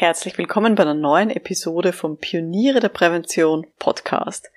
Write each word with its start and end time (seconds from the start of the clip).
Herzlich 0.00 0.38
willkommen 0.38 0.76
bei 0.76 0.82
einer 0.84 0.94
neuen 0.94 1.28
Episode 1.28 1.92
vom 1.92 2.16
Pioniere 2.16 2.80
der 2.80 2.88
Prävention 2.88 3.66
Podcast. 3.78 4.50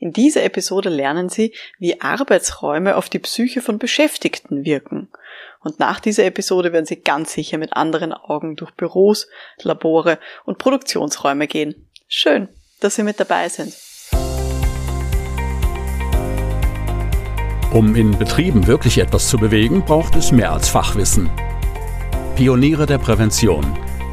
In 0.00 0.12
dieser 0.12 0.42
Episode 0.42 0.88
lernen 0.88 1.28
Sie, 1.28 1.54
wie 1.78 2.00
Arbeitsräume 2.00 2.96
auf 2.96 3.08
die 3.08 3.20
Psyche 3.20 3.62
von 3.62 3.78
Beschäftigten 3.78 4.64
wirken. 4.64 5.06
Und 5.60 5.78
nach 5.78 6.00
dieser 6.00 6.24
Episode 6.24 6.72
werden 6.72 6.84
Sie 6.84 6.96
ganz 6.96 7.32
sicher 7.32 7.58
mit 7.58 7.74
anderen 7.74 8.12
Augen 8.12 8.56
durch 8.56 8.72
Büros, 8.72 9.28
Labore 9.62 10.18
und 10.44 10.58
Produktionsräume 10.58 11.46
gehen. 11.46 11.88
Schön, 12.08 12.48
dass 12.80 12.96
Sie 12.96 13.04
mit 13.04 13.20
dabei 13.20 13.48
sind. 13.48 13.76
Um 17.72 17.94
in 17.94 18.18
Betrieben 18.18 18.66
wirklich 18.66 18.98
etwas 18.98 19.28
zu 19.28 19.38
bewegen, 19.38 19.84
braucht 19.84 20.16
es 20.16 20.32
mehr 20.32 20.50
als 20.50 20.68
Fachwissen. 20.68 21.30
Pioniere 22.34 22.86
der 22.86 22.98
Prävention. 22.98 23.64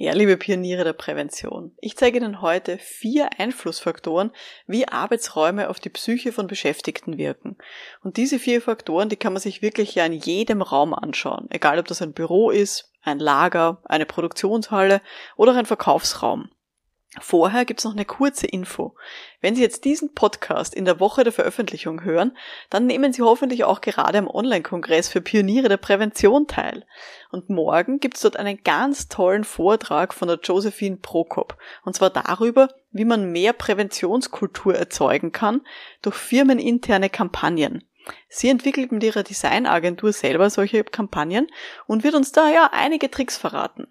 Ja, 0.00 0.12
liebe 0.12 0.36
Pioniere 0.36 0.84
der 0.84 0.92
Prävention, 0.92 1.72
ich 1.80 1.96
zeige 1.96 2.18
Ihnen 2.18 2.40
heute 2.40 2.78
vier 2.78 3.30
Einflussfaktoren, 3.40 4.30
wie 4.68 4.86
Arbeitsräume 4.86 5.68
auf 5.68 5.80
die 5.80 5.88
Psyche 5.88 6.30
von 6.30 6.46
Beschäftigten 6.46 7.18
wirken. 7.18 7.56
Und 8.04 8.16
diese 8.16 8.38
vier 8.38 8.62
Faktoren, 8.62 9.08
die 9.08 9.16
kann 9.16 9.32
man 9.32 9.42
sich 9.42 9.60
wirklich 9.60 9.96
ja 9.96 10.06
in 10.06 10.12
jedem 10.12 10.62
Raum 10.62 10.94
anschauen, 10.94 11.48
egal 11.50 11.80
ob 11.80 11.88
das 11.88 12.00
ein 12.00 12.12
Büro 12.12 12.52
ist, 12.52 12.92
ein 13.02 13.18
Lager, 13.18 13.82
eine 13.86 14.06
Produktionshalle 14.06 15.00
oder 15.36 15.56
ein 15.56 15.66
Verkaufsraum. 15.66 16.48
Vorher 17.20 17.64
gibt's 17.64 17.84
noch 17.84 17.94
eine 17.94 18.04
kurze 18.04 18.46
Info. 18.46 18.94
Wenn 19.40 19.54
Sie 19.54 19.62
jetzt 19.62 19.86
diesen 19.86 20.12
Podcast 20.12 20.74
in 20.74 20.84
der 20.84 21.00
Woche 21.00 21.24
der 21.24 21.32
Veröffentlichung 21.32 22.04
hören, 22.04 22.36
dann 22.68 22.86
nehmen 22.86 23.14
Sie 23.14 23.22
hoffentlich 23.22 23.64
auch 23.64 23.80
gerade 23.80 24.18
am 24.18 24.28
Online-Kongress 24.28 25.08
für 25.08 25.22
Pioniere 25.22 25.70
der 25.70 25.78
Prävention 25.78 26.46
teil. 26.46 26.84
Und 27.30 27.48
morgen 27.48 27.98
gibt's 27.98 28.20
dort 28.20 28.36
einen 28.36 28.62
ganz 28.62 29.08
tollen 29.08 29.44
Vortrag 29.44 30.12
von 30.12 30.28
der 30.28 30.38
Josephine 30.42 30.98
Prokop. 30.98 31.56
Und 31.82 31.96
zwar 31.96 32.10
darüber, 32.10 32.68
wie 32.90 33.06
man 33.06 33.32
mehr 33.32 33.54
Präventionskultur 33.54 34.74
erzeugen 34.74 35.32
kann 35.32 35.62
durch 36.02 36.16
firmeninterne 36.16 37.08
Kampagnen. 37.08 37.84
Sie 38.28 38.48
entwickelt 38.48 38.92
mit 38.92 39.02
ihrer 39.02 39.22
Designagentur 39.22 40.12
selber 40.12 40.50
solche 40.50 40.84
Kampagnen 40.84 41.48
und 41.86 42.04
wird 42.04 42.14
uns 42.14 42.32
da 42.32 42.50
ja 42.50 42.70
einige 42.72 43.10
Tricks 43.10 43.36
verraten. 43.36 43.86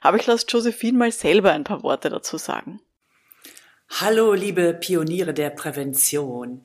Aber 0.00 0.16
ich 0.16 0.26
lasse 0.26 0.46
Josephine 0.48 0.98
mal 0.98 1.12
selber 1.12 1.52
ein 1.52 1.64
paar 1.64 1.82
Worte 1.82 2.10
dazu 2.10 2.38
sagen. 2.38 2.80
Hallo, 3.88 4.34
liebe 4.34 4.72
Pioniere 4.74 5.34
der 5.34 5.50
Prävention. 5.50 6.62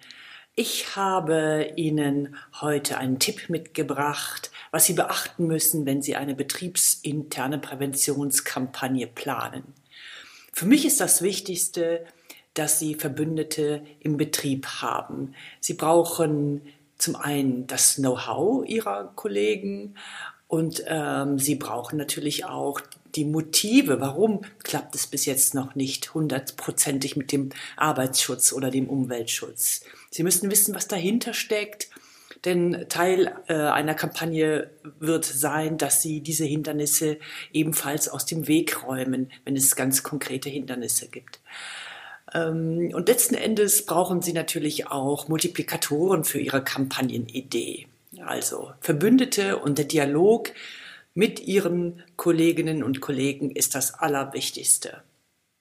Ich 0.58 0.96
habe 0.96 1.74
Ihnen 1.76 2.38
heute 2.62 2.98
einen 2.98 3.20
Tipp 3.20 3.50
mitgebracht, 3.50 4.52
was 4.72 4.86
Sie 4.86 4.94
beachten 4.94 5.48
müssen, 5.48 5.86
wenn 5.86 6.02
Sie 6.02 6.16
eine 6.16 6.34
betriebsinterne 6.34 7.60
Präventionskampagne 7.60 9.08
planen. 9.08 9.74
Für 10.54 10.66
mich 10.66 10.86
ist 10.86 11.02
das 11.02 11.22
Wichtigste, 11.22 12.06
dass 12.54 12.80
Sie 12.80 12.96
Verbündete 12.96 13.84
im 14.00 14.16
Betrieb 14.16 14.66
haben. 14.82 15.36
Sie 15.60 15.74
brauchen 15.74 16.62
zum 16.98 17.16
einen 17.16 17.68
das 17.68 17.96
Know-how 17.96 18.66
ihrer 18.66 19.12
Kollegen 19.16 19.96
und 20.48 20.84
ähm, 20.88 21.40
sie 21.40 21.56
brauchen 21.56 21.98
natürlich 21.98 22.46
auch 22.46 22.80
die 23.16 23.26
Motive. 23.26 24.00
Warum 24.00 24.42
klappt 24.64 24.94
es 24.96 25.08
bis 25.08 25.26
jetzt 25.26 25.56
noch 25.56 25.76
nicht 25.76 26.14
hundertprozentig 26.14 27.16
mit 27.16 27.32
dem 27.32 27.50
Arbeitsschutz 27.78 28.54
oder 28.54 28.70
dem 28.70 28.88
Umweltschutz? 28.88 29.82
Sie 30.12 30.24
müssen 30.24 30.52
wissen, 30.52 30.76
was 30.76 30.88
dahinter 30.88 31.34
steckt. 31.34 31.90
Denn 32.44 32.86
Teil 32.90 33.36
äh, 33.48 33.56
einer 33.56 33.96
Kampagne 33.96 34.70
wird 35.00 35.26
sein, 35.26 35.80
dass 35.80 36.04
sie 36.04 36.22
diese 36.22 36.46
Hindernisse 36.46 37.18
ebenfalls 37.52 38.08
aus 38.08 38.28
dem 38.28 38.48
Weg 38.48 38.86
räumen, 38.86 39.32
wenn 39.46 39.56
es 39.56 39.76
ganz 39.76 40.04
konkrete 40.04 40.50
Hindernisse 40.50 41.08
gibt. 41.08 41.40
Ähm, 42.34 42.92
und 42.94 43.08
letzten 43.08 43.36
Endes 43.36 43.86
brauchen 43.86 44.22
Sie 44.22 44.34
natürlich 44.34 44.88
auch 44.88 45.28
Multiplikatoren 45.28 46.24
für 46.24 46.40
Ihre 46.40 46.64
Kampagnenidee. 46.64 47.88
Also 48.24 48.72
Verbündete 48.80 49.58
und 49.58 49.78
der 49.78 49.86
Dialog 49.86 50.52
mit 51.14 51.40
Ihren 51.40 52.04
Kolleginnen 52.16 52.84
und 52.84 53.02
Kollegen 53.02 53.52
ist 53.52 53.76
das 53.76 53.94
Allerwichtigste. 53.94 55.04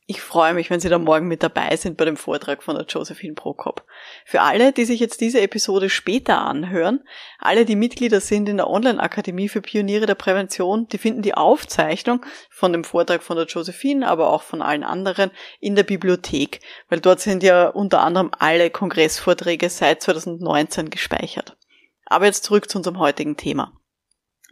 Ich 0.06 0.20
freue 0.20 0.52
mich, 0.52 0.68
wenn 0.68 0.80
Sie 0.80 0.90
da 0.90 0.98
morgen 0.98 1.28
mit 1.28 1.42
dabei 1.42 1.76
sind 1.76 1.96
bei 1.96 2.04
dem 2.04 2.18
Vortrag 2.18 2.62
von 2.62 2.76
der 2.76 2.84
Josephine 2.84 3.32
Prokop. 3.32 3.86
Für 4.26 4.42
alle, 4.42 4.72
die 4.72 4.84
sich 4.84 5.00
jetzt 5.00 5.22
diese 5.22 5.40
Episode 5.40 5.88
später 5.88 6.42
anhören, 6.42 7.00
alle, 7.38 7.64
die 7.64 7.74
Mitglieder 7.74 8.20
sind 8.20 8.46
in 8.50 8.58
der 8.58 8.68
Online-Akademie 8.68 9.48
für 9.48 9.62
Pioniere 9.62 10.04
der 10.04 10.14
Prävention, 10.14 10.86
die 10.88 10.98
finden 10.98 11.22
die 11.22 11.32
Aufzeichnung 11.32 12.26
von 12.50 12.74
dem 12.74 12.84
Vortrag 12.84 13.22
von 13.22 13.38
der 13.38 13.46
Josephine, 13.46 14.06
aber 14.06 14.28
auch 14.30 14.42
von 14.42 14.60
allen 14.60 14.84
anderen 14.84 15.30
in 15.58 15.74
der 15.74 15.84
Bibliothek, 15.84 16.60
weil 16.90 17.00
dort 17.00 17.20
sind 17.20 17.42
ja 17.42 17.68
unter 17.68 18.02
anderem 18.02 18.30
alle 18.38 18.68
Kongressvorträge 18.68 19.70
seit 19.70 20.02
2019 20.02 20.90
gespeichert. 20.90 21.56
Aber 22.04 22.26
jetzt 22.26 22.44
zurück 22.44 22.68
zu 22.68 22.76
unserem 22.76 22.98
heutigen 22.98 23.38
Thema. 23.38 23.72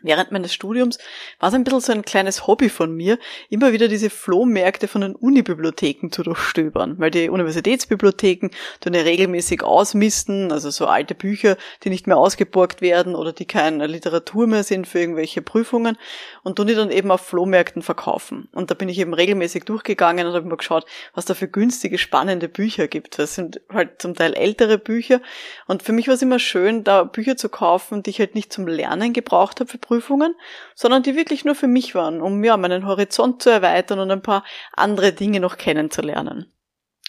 Während 0.03 0.33
meines 0.33 0.53
Studiums 0.53 0.99
war 1.39 1.49
es 1.49 1.55
ein 1.55 1.65
bisschen 1.65 1.81
so 1.81 1.93
ein 1.93 2.03
kleines 2.03 2.47
Hobby 2.47 2.69
von 2.69 2.95
mir, 2.95 3.19
immer 3.49 3.73
wieder 3.73 3.89
diese 3.89 4.11
Flohmärkte 4.11 4.89
von 4.89 5.01
den 5.01 5.15
Unibibliotheken 5.15 6.11
zu 6.11 6.23
durchstöbern, 6.23 6.99
weil 6.99 7.11
die 7.11 7.29
Universitätsbibliotheken 7.29 8.51
tun 8.81 8.95
ja 8.95 9.03
regelmäßig 9.03 9.63
ausmisten, 9.63 10.53
also 10.53 10.71
so 10.71 10.87
alte 10.87 11.15
Bücher, 11.15 11.57
die 11.83 11.91
nicht 11.91 12.07
mehr 12.07 12.17
ausgeborgt 12.17 12.81
werden 12.81 13.15
oder 13.15 13.33
die 13.33 13.45
keine 13.45 13.87
Literatur 13.87 14.47
mehr 14.47 14.65
sind 14.65 14.87
für 14.87 15.01
irgendwelche 15.01 15.43
Prüfungen 15.43 15.97
und 16.43 16.57
tun 16.57 16.67
die 16.67 16.75
dann 16.75 16.91
eben 16.91 17.11
auf 17.11 17.21
Flohmärkten 17.21 17.83
verkaufen. 17.83 18.49
Und 18.53 18.71
da 18.71 18.75
bin 18.75 18.89
ich 18.89 18.99
eben 18.99 19.15
regelmäßig 19.15 19.65
durchgegangen 19.65 20.27
und 20.27 20.35
habe 20.35 20.49
mal 20.49 20.57
geschaut, 20.57 20.85
was 21.15 21.25
da 21.25 21.35
für 21.35 21.49
günstige, 21.49 21.99
spannende 21.99 22.49
Bücher 22.49 22.89
gibt. 22.89 23.19
Das 23.19 23.35
sind 23.35 23.61
halt 23.73 24.03
zum 24.03 24.15
Teil 24.15 24.35
ältere 24.35 24.79
Bücher 24.79 25.21
und 25.67 25.83
für 25.83 25.93
mich 25.93 26.09
war 26.09 26.15
es 26.15 26.23
immer 26.23 26.39
schön, 26.39 26.85
da 26.85 27.05
Bücher 27.05 27.37
zu 27.37 27.49
kaufen, 27.49 28.03
die 28.03 28.11
ich 28.11 28.19
halt 28.19 28.35
nicht 28.35 28.53
zum 28.53 28.67
Lernen 28.67 29.13
gebraucht 29.13 29.61
habe 29.61 29.71
für 29.71 29.79
Prüfungen, 29.93 30.35
sondern 30.75 31.03
die 31.03 31.17
wirklich 31.17 31.45
nur 31.45 31.55
für 31.55 31.67
mich 31.67 31.95
waren, 31.95 32.23
um 32.23 32.43
ja 32.43 32.57
meinen 32.57 32.87
Horizont 32.87 33.43
zu 33.43 33.51
erweitern 33.51 33.99
und 33.99 34.11
ein 34.11 34.23
paar 34.23 34.43
andere 34.73 35.13
Dinge 35.13 35.39
noch 35.39 35.59
kennenzulernen. 35.59 36.51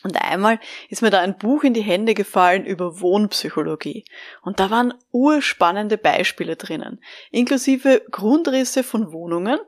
Und 0.03 0.21
einmal 0.21 0.59
ist 0.89 1.01
mir 1.01 1.11
da 1.11 1.21
ein 1.21 1.37
Buch 1.37 1.63
in 1.63 1.73
die 1.73 1.81
Hände 1.81 2.13
gefallen 2.13 2.65
über 2.65 2.99
Wohnpsychologie. 2.99 4.03
Und 4.41 4.59
da 4.59 4.69
waren 4.69 4.93
urspannende 5.13 5.97
Beispiele 5.97 6.57
drinnen, 6.57 7.01
inklusive 7.31 8.01
Grundrisse 8.11 8.83
von 8.83 9.13
Wohnungen. 9.13 9.59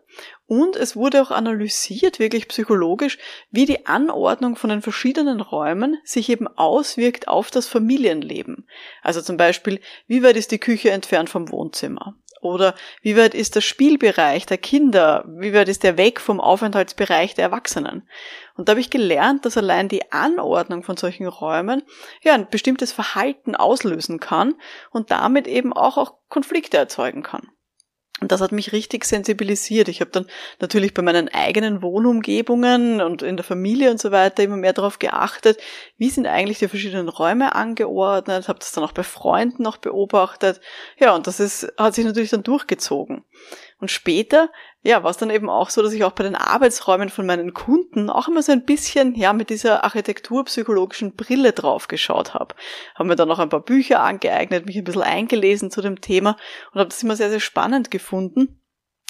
Und 0.45 0.75
es 0.75 0.97
wurde 0.97 1.21
auch 1.21 1.31
analysiert, 1.31 2.19
wirklich 2.19 2.49
psychologisch, 2.49 3.17
wie 3.49 3.65
die 3.65 3.85
Anordnung 3.85 4.57
von 4.57 4.69
den 4.69 4.81
verschiedenen 4.81 5.39
Räumen 5.39 5.97
sich 6.03 6.29
eben 6.29 6.49
auswirkt 6.49 7.29
auf 7.29 7.49
das 7.49 7.67
Familienleben. 7.67 8.67
Also 9.03 9.21
zum 9.21 9.37
Beispiel, 9.37 9.79
wie 10.05 10.21
weit 10.21 10.35
ist 10.35 10.51
die 10.51 10.59
Küche 10.59 10.91
entfernt 10.91 11.29
vom 11.29 11.49
Wohnzimmer? 11.49 12.17
Oder 12.45 12.75
wie 13.01 13.17
weit 13.17 13.33
ist 13.33 13.55
der 13.55 13.61
Spielbereich 13.61 14.45
der 14.45 14.59
Kinder? 14.59 15.25
Wie 15.27 15.53
weit 15.53 15.67
ist 15.67 15.83
der 15.83 15.97
weg 15.97 16.19
vom 16.19 16.39
Aufenthaltsbereich 16.39 17.33
der 17.33 17.45
Erwachsenen? 17.45 18.07
Und 18.55 18.69
da 18.69 18.71
habe 18.71 18.79
ich 18.79 18.91
gelernt, 18.91 19.45
dass 19.45 19.57
allein 19.57 19.89
die 19.89 20.11
Anordnung 20.11 20.83
von 20.83 20.95
solchen 20.95 21.27
Räumen 21.27 21.81
ja 22.21 22.35
ein 22.35 22.47
bestimmtes 22.49 22.91
Verhalten 22.91 23.55
auslösen 23.55 24.19
kann 24.19 24.53
und 24.91 25.09
damit 25.09 25.47
eben 25.47 25.73
auch, 25.73 25.97
auch 25.97 26.19
Konflikte 26.29 26.77
erzeugen 26.77 27.23
kann. 27.23 27.49
Und 28.21 28.31
das 28.31 28.39
hat 28.39 28.53
mich 28.53 28.71
richtig 28.71 29.03
sensibilisiert. 29.03 29.89
Ich 29.89 29.99
habe 29.99 30.09
dann 30.09 30.25
natürlich 30.61 30.93
bei 30.93 31.01
meinen 31.01 31.27
eigenen 31.27 31.81
Wohnumgebungen 31.81 33.01
und 33.01 33.21
in 33.21 33.35
der 33.35 33.43
Familie 33.43 33.91
und 33.91 33.99
so 33.99 34.09
weiter 34.11 34.41
immer 34.41 34.55
mehr 34.55 34.71
darauf 34.71 34.99
geachtet, 34.99 35.59
wie 35.97 36.09
sind 36.09 36.25
eigentlich 36.25 36.59
die 36.59 36.69
verschiedenen 36.69 37.09
Räume 37.09 37.55
angeordnet, 37.55 38.47
habe 38.47 38.59
das 38.59 38.71
dann 38.71 38.85
auch 38.85 38.93
bei 38.93 39.03
Freunden 39.03 39.63
noch 39.63 39.77
beobachtet. 39.77 40.61
Ja, 40.97 41.13
und 41.13 41.27
das 41.27 41.41
ist, 41.41 41.67
hat 41.77 41.93
sich 41.93 42.05
natürlich 42.05 42.29
dann 42.29 42.43
durchgezogen. 42.43 43.25
Und 43.79 43.91
später, 43.91 44.49
ja, 44.83 45.03
war 45.03 45.11
es 45.11 45.17
dann 45.17 45.29
eben 45.29 45.49
auch 45.49 45.69
so, 45.69 45.81
dass 45.81 45.93
ich 45.93 46.03
auch 46.03 46.13
bei 46.13 46.23
den 46.23 46.35
Arbeitsräumen 46.35 47.09
von 47.09 47.25
meinen 47.25 47.53
Kunden 47.53 48.09
auch 48.09 48.27
immer 48.27 48.41
so 48.41 48.51
ein 48.51 48.65
bisschen, 48.65 49.15
ja, 49.15 49.33
mit 49.33 49.49
dieser 49.49 49.83
architekturpsychologischen 49.83 51.15
Brille 51.15 51.51
drauf 51.51 51.87
geschaut 51.87 52.33
habe. 52.33 52.55
Habe 52.95 53.09
mir 53.09 53.15
dann 53.15 53.27
noch 53.27 53.39
ein 53.39 53.49
paar 53.49 53.63
Bücher 53.63 54.01
angeeignet, 54.01 54.65
mich 54.65 54.77
ein 54.77 54.85
bisschen 54.85 55.01
eingelesen 55.01 55.71
zu 55.71 55.81
dem 55.81 55.99
Thema 55.99 56.37
und 56.71 56.79
habe 56.79 56.89
das 56.89 57.03
immer 57.03 57.15
sehr, 57.15 57.29
sehr 57.29 57.41
spannend 57.41 57.91
gefunden 57.91 58.59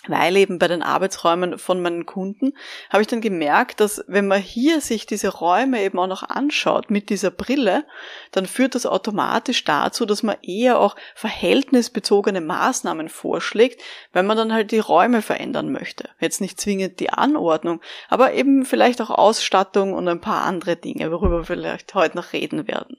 weil 0.07 0.37
eben 0.37 0.59
bei 0.59 0.67
den 0.67 0.81
Arbeitsräumen 0.81 1.57
von 1.57 1.81
meinen 1.81 2.05
Kunden 2.05 2.53
habe 2.89 3.01
ich 3.01 3.07
dann 3.07 3.21
gemerkt, 3.21 3.79
dass 3.79 4.03
wenn 4.07 4.27
man 4.27 4.41
hier 4.41 4.81
sich 4.81 5.05
diese 5.05 5.29
Räume 5.29 5.81
eben 5.81 5.99
auch 5.99 6.07
noch 6.07 6.23
anschaut 6.23 6.91
mit 6.91 7.09
dieser 7.09 7.31
Brille, 7.31 7.85
dann 8.31 8.45
führt 8.45 8.75
das 8.75 8.85
automatisch 8.85 9.63
dazu, 9.63 10.05
dass 10.05 10.23
man 10.23 10.37
eher 10.41 10.79
auch 10.79 10.95
verhältnisbezogene 11.15 12.41
Maßnahmen 12.41 13.09
vorschlägt, 13.09 13.81
wenn 14.13 14.25
man 14.25 14.37
dann 14.37 14.53
halt 14.53 14.71
die 14.71 14.79
Räume 14.79 15.21
verändern 15.21 15.71
möchte. 15.71 16.09
Jetzt 16.19 16.41
nicht 16.41 16.59
zwingend 16.59 16.99
die 16.99 17.09
Anordnung, 17.09 17.81
aber 18.09 18.33
eben 18.33 18.65
vielleicht 18.65 19.01
auch 19.01 19.09
Ausstattung 19.09 19.93
und 19.93 20.07
ein 20.07 20.21
paar 20.21 20.43
andere 20.43 20.75
Dinge, 20.75 21.11
worüber 21.11 21.39
wir 21.39 21.45
vielleicht 21.45 21.93
heute 21.93 22.17
noch 22.17 22.33
reden 22.33 22.67
werden. 22.67 22.97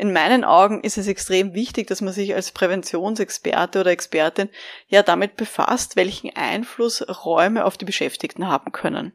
In 0.00 0.14
meinen 0.14 0.44
Augen 0.44 0.80
ist 0.80 0.96
es 0.96 1.08
extrem 1.08 1.52
wichtig, 1.52 1.86
dass 1.88 2.00
man 2.00 2.14
sich 2.14 2.34
als 2.34 2.52
Präventionsexperte 2.52 3.80
oder 3.80 3.90
Expertin 3.90 4.48
ja 4.88 5.02
damit 5.02 5.36
befasst, 5.36 5.94
welchen 5.94 6.34
Einfluss 6.34 7.04
Räume 7.26 7.66
auf 7.66 7.76
die 7.76 7.84
Beschäftigten 7.84 8.48
haben 8.48 8.72
können. 8.72 9.12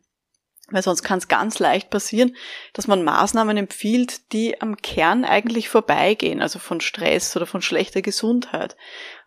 Weil 0.71 0.81
sonst 0.81 1.03
kann 1.03 1.19
es 1.19 1.27
ganz 1.27 1.59
leicht 1.59 1.91
passieren, 1.91 2.35
dass 2.73 2.87
man 2.87 3.03
Maßnahmen 3.03 3.55
empfiehlt, 3.55 4.33
die 4.33 4.61
am 4.61 4.77
Kern 4.77 5.23
eigentlich 5.23 5.69
vorbeigehen, 5.69 6.41
also 6.41 6.57
von 6.57 6.81
Stress 6.81 7.35
oder 7.35 7.45
von 7.45 7.61
schlechter 7.61 8.01
Gesundheit. 8.01 8.75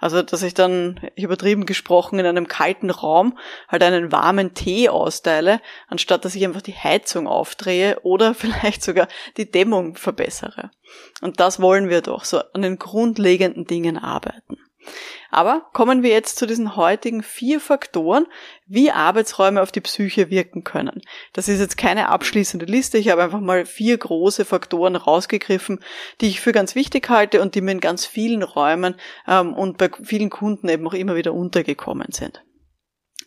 Also, 0.01 0.23
dass 0.23 0.43
ich 0.43 0.55
dann, 0.55 1.01
übertrieben 1.15 1.65
gesprochen, 1.65 2.19
in 2.19 2.27
einem 2.27 2.49
kalten 2.49 2.91
Raum 2.91 3.39
halt 3.69 3.85
einen 3.85 4.11
warmen 4.11 4.55
Tee 4.55 4.89
austeile, 4.89 5.61
anstatt 5.87 6.25
dass 6.25 6.35
ich 6.35 6.45
einfach 6.45 6.63
die 6.63 6.77
Heizung 6.77 7.29
aufdrehe 7.29 8.01
oder 8.03 8.35
vielleicht 8.35 8.83
sogar 8.83 9.07
die 9.37 9.49
Dämmung 9.49 9.95
verbessere. 9.95 10.71
Und 11.21 11.39
das 11.39 11.61
wollen 11.61 11.89
wir 11.89 12.01
doch, 12.01 12.25
so 12.25 12.41
an 12.53 12.63
den 12.63 12.79
grundlegenden 12.79 13.65
Dingen 13.65 13.97
arbeiten. 13.97 14.59
Aber 15.31 15.67
kommen 15.73 16.03
wir 16.03 16.11
jetzt 16.11 16.39
zu 16.39 16.47
diesen 16.47 16.77
heutigen 16.77 17.23
vier 17.23 17.61
Faktoren, 17.61 18.27
wie 18.67 18.91
Arbeitsräume 18.91 19.61
auf 19.61 19.73
die 19.73 19.81
Psyche 19.81 20.31
wirken 20.31 20.65
können. 20.65 21.03
Das 21.33 21.49
ist 21.49 21.61
jetzt 21.61 21.77
keine 21.77 22.09
abschließende 22.09 22.67
Liste, 22.67 22.99
ich 22.99 23.11
habe 23.11 23.23
einfach 23.23 23.41
mal 23.41 23.67
vier 23.67 23.99
große 23.99 24.45
Faktoren 24.45 24.97
rausgegriffen, 24.97 25.81
die 26.21 26.29
ich 26.29 26.41
für 26.41 26.53
ganz 26.53 26.75
wichtig 26.75 27.09
halte 27.09 27.43
und 27.43 27.55
die 27.55 27.61
mir 27.61 27.73
in 27.73 27.81
ganz 27.81 28.07
vielen 28.07 28.43
Räumen 28.43 28.95
ähm, 29.27 29.53
und 29.55 29.79
bei 29.79 29.91
vielen 30.03 30.31
Kunden 30.31 30.69
eben 30.69 30.87
auch 30.87 30.95
immer 30.95 31.17
wieder 31.17 31.35
untergekommen 31.35 32.13
sind. 32.13 32.43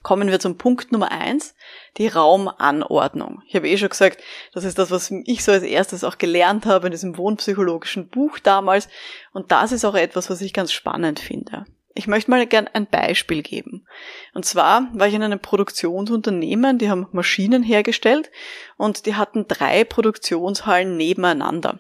Kommen 0.04 0.30
wir 0.30 0.40
zum 0.40 0.58
Punkt 0.58 0.92
Nummer 0.92 1.12
eins, 1.12 1.54
die 1.98 2.08
Raumanordnung. 2.08 3.44
Ich 3.48 3.56
habe 3.56 3.70
eh 3.70 3.78
schon 3.78 3.90
gesagt, 3.90 4.22
das 4.54 4.64
ist 4.64 4.80
das, 4.80 4.90
was 4.90 5.12
ich 5.26 5.44
so 5.44 5.52
als 5.52 5.64
erstes 5.64 6.04
auch 6.04 6.18
gelernt 6.18 6.66
habe 6.66 6.88
in 6.88 6.92
diesem 6.92 7.18
wohnpsychologischen 7.18 8.10
Buch 8.10 8.40
damals. 8.40 8.90
Und 9.32 9.52
das 9.52 9.72
ist 9.72 9.86
auch 9.86 9.96
etwas, 9.96 10.30
was 10.30 10.42
ich 10.42 10.54
ganz 10.54 10.72
spannend 10.72 11.20
finde. 11.20 11.66
Ich 11.94 12.08
möchte 12.08 12.32
mal 12.32 12.48
gern 12.48 12.70
ein 12.74 12.88
Beispiel 12.88 13.44
geben. 13.44 13.86
Und 14.34 14.46
zwar 14.46 14.88
war 14.94 15.08
ich 15.08 15.14
in 15.14 15.24
einem 15.24 15.40
Produktionsunternehmen, 15.40 16.78
die 16.78 16.90
haben 16.90 17.08
Maschinen 17.12 17.64
hergestellt 17.64 18.32
und 18.78 19.06
die 19.06 19.16
hatten 19.16 19.48
drei 19.48 19.84
Produktionshallen 19.84 20.96
nebeneinander. 20.96 21.80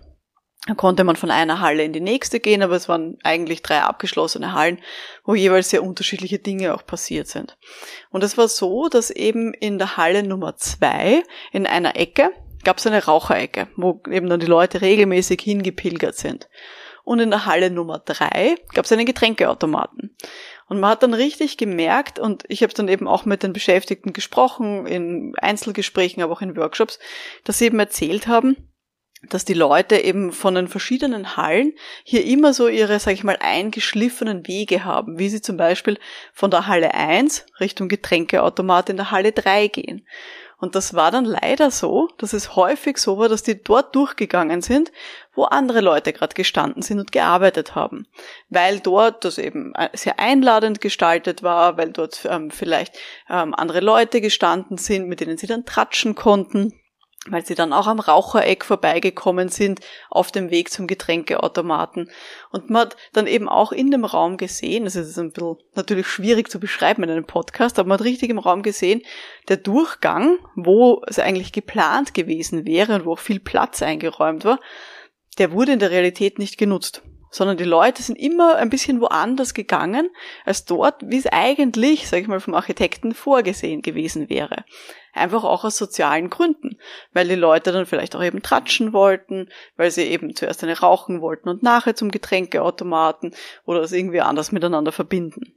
Da 0.68 0.76
konnte 0.76 1.04
man 1.04 1.16
von 1.16 1.32
einer 1.32 1.60
Halle 1.60 1.84
in 1.84 1.92
die 1.92 2.02
nächste 2.02 2.40
gehen, 2.40 2.62
aber 2.62 2.76
es 2.76 2.88
waren 2.88 3.18
eigentlich 3.24 3.64
drei 3.64 3.82
abgeschlossene 3.82 4.54
Hallen, 4.54 4.80
wo 5.26 5.34
jeweils 5.34 5.72
sehr 5.72 5.84
unterschiedliche 5.84 6.38
Dinge 6.38 6.76
auch 6.76 6.86
passiert 6.86 7.28
sind. 7.28 7.58
Und 8.12 8.24
es 8.24 8.38
war 8.38 8.48
so, 8.48 8.88
dass 8.88 9.10
eben 9.10 9.56
in 9.56 9.80
der 9.80 9.98
Halle 9.98 10.22
Nummer 10.22 10.58
zwei 10.58 11.24
in 11.52 11.66
einer 11.66 11.96
Ecke 11.96 12.30
gab 12.64 12.78
es 12.78 12.86
eine 12.86 13.04
Raucherecke, 13.04 13.70
wo 13.76 14.02
eben 14.08 14.30
dann 14.30 14.40
die 14.40 14.46
Leute 14.46 14.82
regelmäßig 14.82 15.42
hingepilgert 15.42 16.16
sind. 16.16 16.48
Und 17.04 17.20
in 17.20 17.32
der 17.32 17.48
Halle 17.48 17.72
Nummer 17.72 17.98
drei 17.98 18.56
gab 18.76 18.86
es 18.86 18.92
einen 18.92 19.08
Getränkeautomaten. 19.08 20.16
Und 20.68 20.80
man 20.80 20.92
hat 20.92 21.02
dann 21.02 21.16
richtig 21.16 21.58
gemerkt, 21.58 22.20
und 22.20 22.44
ich 22.48 22.62
habe 22.62 22.74
dann 22.74 22.88
eben 22.88 23.08
auch 23.08 23.26
mit 23.26 23.42
den 23.42 23.52
Beschäftigten 23.52 24.14
gesprochen, 24.14 24.86
in 24.86 25.34
Einzelgesprächen, 25.38 26.22
aber 26.22 26.34
auch 26.34 26.42
in 26.42 26.56
Workshops, 26.56 27.00
dass 27.44 27.58
sie 27.58 27.66
eben 27.66 27.80
erzählt 27.80 28.28
haben, 28.28 28.71
dass 29.30 29.46
die 29.46 29.54
Leute 29.54 29.98
eben 29.98 30.32
von 30.32 30.56
den 30.56 30.68
verschiedenen 30.68 31.38
Hallen 31.38 31.74
hier 32.04 32.26
immer 32.26 32.54
so 32.54 32.68
ihre, 32.68 33.00
sag 33.00 33.14
ich 33.14 33.24
mal, 33.24 33.38
eingeschliffenen 33.40 34.48
Wege 34.48 34.84
haben, 34.84 35.20
wie 35.20 35.30
sie 35.30 35.42
zum 35.42 35.58
Beispiel 35.58 36.00
von 36.34 36.50
der 36.50 36.68
Halle 36.68 36.94
1 36.94 37.46
Richtung 37.60 37.88
Getränkeautomat 37.88 38.90
in 38.90 38.98
der 38.98 39.12
Halle 39.12 39.32
3 39.32 39.68
gehen. 39.68 40.06
Und 40.58 40.76
das 40.76 40.94
war 40.94 41.10
dann 41.10 41.26
leider 41.26 41.72
so, 41.72 42.08
dass 42.20 42.34
es 42.34 42.56
häufig 42.56 43.00
so 43.00 43.18
war, 43.18 43.28
dass 43.28 43.42
die 43.42 43.64
dort 43.64 43.96
durchgegangen 43.96 44.62
sind, 44.62 44.92
wo 45.34 45.46
andere 45.46 45.82
Leute 45.82 46.14
gerade 46.14 46.36
gestanden 46.36 46.84
sind 46.84 47.00
und 47.00 47.12
gearbeitet 47.12 47.74
haben. 47.74 48.06
Weil 48.50 48.80
dort 48.80 49.26
das 49.26 49.40
eben 49.40 49.74
sehr 49.94 50.20
einladend 50.20 50.80
gestaltet 50.80 51.42
war, 51.42 51.78
weil 51.78 51.92
dort 51.92 52.28
ähm, 52.30 52.52
vielleicht 52.52 52.96
ähm, 53.28 53.56
andere 53.56 53.80
Leute 53.80 54.22
gestanden 54.22 54.78
sind, 54.78 55.08
mit 55.08 55.20
denen 55.20 55.38
sie 55.38 55.48
dann 55.48 55.66
tratschen 55.66 56.14
konnten 56.14 56.74
weil 57.28 57.46
sie 57.46 57.54
dann 57.54 57.72
auch 57.72 57.86
am 57.86 58.00
Rauchereck 58.00 58.66
vorbeigekommen 58.66 59.50
sind 59.50 59.80
auf 60.10 60.32
dem 60.32 60.50
Weg 60.50 60.72
zum 60.72 60.88
Getränkeautomaten. 60.88 62.10
Und 62.52 62.72
man 62.72 62.84
hat 62.84 62.98
dann 63.14 63.28
eben 63.28 63.48
auch 63.48 63.72
in 63.72 63.92
dem 63.92 64.06
Raum 64.06 64.38
gesehen, 64.38 64.86
das 64.86 64.96
ist 64.96 65.20
ein 65.20 65.32
bisschen 65.32 65.58
natürlich 65.76 66.08
schwierig 66.08 66.50
zu 66.50 66.60
beschreiben 66.60 67.04
in 67.04 67.12
einem 67.12 67.26
Podcast, 67.26 67.78
aber 67.78 67.90
man 67.90 68.00
hat 68.00 68.06
richtig 68.06 68.32
im 68.32 68.40
Raum 68.40 68.64
gesehen, 68.64 69.04
der 69.50 69.58
Durchgang, 69.58 70.40
wo 70.56 71.04
es 71.06 71.20
eigentlich 71.20 71.52
geplant 71.52 72.16
gewesen 72.16 72.66
wäre 72.66 72.96
und 72.96 73.06
wo 73.06 73.14
auch 73.14 73.20
viel 73.20 73.40
Platz 73.40 73.84
eingeräumt 73.84 74.44
war, 74.44 74.60
der 75.38 75.52
wurde 75.52 75.74
in 75.74 75.80
der 75.80 75.92
Realität 75.92 76.40
nicht 76.40 76.58
genutzt 76.58 77.04
sondern 77.34 77.56
die 77.56 77.64
Leute 77.64 78.04
sind 78.04 78.18
immer 78.18 78.58
ein 78.58 78.70
bisschen 78.70 79.00
woanders 79.00 79.54
gegangen 79.54 80.10
als 80.44 80.66
dort, 80.66 81.02
wie 81.06 81.18
es 81.18 81.28
eigentlich, 81.28 82.10
sag 82.10 82.20
ich 82.20 82.28
mal, 82.28 82.42
vom 82.42 82.54
Architekten 82.54 83.14
vorgesehen 83.14 83.82
gewesen 83.82 84.30
wäre. 84.30 84.66
Einfach 85.14 85.44
auch 85.44 85.64
aus 85.64 85.78
sozialen 85.78 86.30
Gründen, 86.30 86.78
weil 87.12 87.28
die 87.28 87.36
Leute 87.36 87.72
dann 87.72 87.86
vielleicht 87.86 88.16
auch 88.16 88.24
eben 88.24 88.42
tratschen 88.42 88.94
wollten, 88.94 89.50
weil 89.76 89.92
sie 89.92 90.04
eben 90.04 90.36
zuerst 90.36 90.64
eine 90.64 90.80
rauchen 90.80 91.22
wollten 91.22 91.50
und 91.50 91.64
nachher 91.64 91.96
zum 91.96 92.12
Getränkeautomaten 92.12 93.36
oder 93.66 93.82
es 93.82 93.92
irgendwie 93.92 94.22
anders 94.22 94.52
miteinander 94.52 94.92
verbinden. 94.92 95.56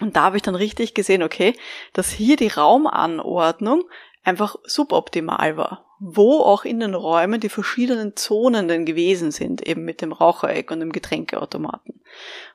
Und 0.00 0.16
da 0.16 0.22
habe 0.22 0.36
ich 0.36 0.42
dann 0.42 0.54
richtig 0.54 0.94
gesehen, 0.94 1.22
okay, 1.22 1.54
dass 1.92 2.10
hier 2.10 2.36
die 2.36 2.48
Raumanordnung 2.48 3.84
einfach 4.22 4.56
suboptimal 4.64 5.56
war 5.56 5.90
wo 6.02 6.40
auch 6.40 6.64
in 6.64 6.80
den 6.80 6.94
Räumen 6.94 7.40
die 7.40 7.50
verschiedenen 7.50 8.16
Zonen 8.16 8.68
denn 8.68 8.86
gewesen 8.86 9.30
sind, 9.30 9.66
eben 9.68 9.84
mit 9.84 10.00
dem 10.00 10.12
Rauchereck 10.12 10.70
und 10.70 10.80
dem 10.80 10.92
Getränkeautomaten. 10.92 12.00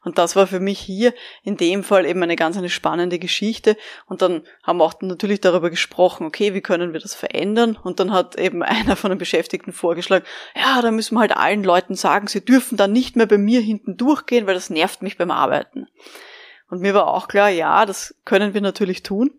Und 0.03 0.17
das 0.17 0.35
war 0.35 0.47
für 0.47 0.59
mich 0.59 0.79
hier 0.79 1.13
in 1.43 1.55
dem 1.55 1.83
Fall 1.83 2.07
eben 2.07 2.23
eine 2.23 2.35
ganz 2.35 2.57
eine 2.57 2.69
spannende 2.69 3.19
Geschichte. 3.19 3.77
Und 4.07 4.23
dann 4.23 4.41
haben 4.63 4.79
wir 4.79 4.83
auch 4.83 4.99
natürlich 4.99 5.41
darüber 5.41 5.69
gesprochen, 5.69 6.25
okay, 6.25 6.55
wie 6.55 6.61
können 6.61 6.91
wir 6.91 6.99
das 6.99 7.13
verändern? 7.13 7.77
Und 7.81 7.99
dann 7.99 8.11
hat 8.11 8.35
eben 8.39 8.63
einer 8.63 8.95
von 8.95 9.11
den 9.11 9.19
Beschäftigten 9.19 9.73
vorgeschlagen, 9.73 10.25
ja, 10.55 10.81
da 10.81 10.89
müssen 10.89 11.13
wir 11.13 11.19
halt 11.19 11.37
allen 11.37 11.63
Leuten 11.63 11.93
sagen, 11.93 12.25
sie 12.27 12.43
dürfen 12.43 12.77
dann 12.77 12.93
nicht 12.93 13.15
mehr 13.15 13.27
bei 13.27 13.37
mir 13.37 13.61
hinten 13.61 13.95
durchgehen, 13.95 14.47
weil 14.47 14.55
das 14.55 14.71
nervt 14.71 15.03
mich 15.03 15.19
beim 15.19 15.29
Arbeiten. 15.29 15.87
Und 16.67 16.81
mir 16.81 16.95
war 16.95 17.05
auch 17.13 17.27
klar, 17.27 17.49
ja, 17.49 17.85
das 17.85 18.15
können 18.25 18.55
wir 18.55 18.61
natürlich 18.61 19.03
tun. 19.03 19.29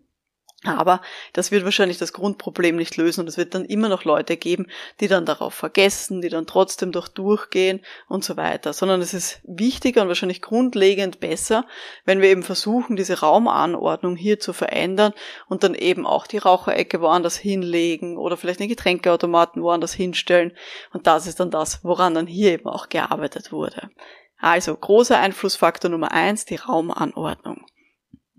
Aber 0.63 1.01
das 1.33 1.51
wird 1.51 1.65
wahrscheinlich 1.65 1.99
das 1.99 2.13
Grundproblem 2.13 2.77
nicht 2.77 2.97
lösen 2.97 3.21
und 3.21 3.27
es 3.27 3.37
wird 3.37 3.53
dann 3.53 3.63
immer 3.63 3.89
noch 3.89 4.05
Leute 4.05 4.37
geben, 4.37 4.65
die 4.99 5.07
dann 5.07 5.23
darauf 5.23 5.53
vergessen, 5.53 6.19
die 6.19 6.29
dann 6.29 6.47
trotzdem 6.47 6.91
doch 6.91 7.07
durchgehen 7.07 7.81
und 8.07 8.23
so 8.23 8.37
weiter. 8.37 8.73
Sondern 8.73 8.99
es 9.01 9.13
ist 9.13 9.39
wichtiger 9.43 10.01
und 10.01 10.07
wahrscheinlich 10.07 10.41
grundlegend 10.41 11.19
besser, 11.19 11.67
wenn 12.05 12.21
wir 12.21 12.29
eben 12.29 12.41
versuchen, 12.41 12.95
diese 12.95 13.19
Raumanordnung 13.19 14.15
hier 14.15 14.39
zu 14.39 14.51
verändern 14.51 15.13
und 15.47 15.63
dann 15.63 15.75
eben 15.75 16.07
auch 16.07 16.25
die 16.25 16.39
Raucherecke 16.39 17.01
woanders 17.01 17.37
hinlegen 17.37 18.17
oder 18.17 18.35
vielleicht 18.35 18.59
einen 18.59 18.69
Getränkeautomaten 18.69 19.61
woanders 19.61 19.93
hinstellen. 19.93 20.53
Und 20.91 21.05
das 21.05 21.27
ist 21.27 21.39
dann 21.39 21.51
das, 21.51 21.83
woran 21.83 22.15
dann 22.15 22.25
hier 22.25 22.53
eben 22.53 22.65
auch 22.67 22.89
gearbeitet 22.89 23.51
wurde. 23.51 23.91
Also 24.39 24.75
großer 24.75 25.19
Einflussfaktor 25.19 25.91
Nummer 25.91 26.11
eins, 26.11 26.45
die 26.45 26.55
Raumanordnung. 26.55 27.63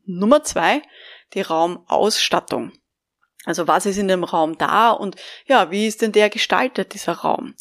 Nummer 0.05 0.43
zwei, 0.43 0.83
die 1.35 1.41
Raumausstattung. 1.41 2.73
Also 3.45 3.67
was 3.67 3.87
ist 3.87 3.99
in 3.99 4.09
dem 4.09 4.25
Raum 4.25 4.59
da 4.59 4.91
und 4.91 5.17
ja, 5.47 5.71
wie 5.71 5.87
ist 5.87 6.03
denn 6.03 6.13
der 6.13 6.29
gestaltet, 6.29 6.93
dieser 6.93 7.13
Raum? 7.13 7.55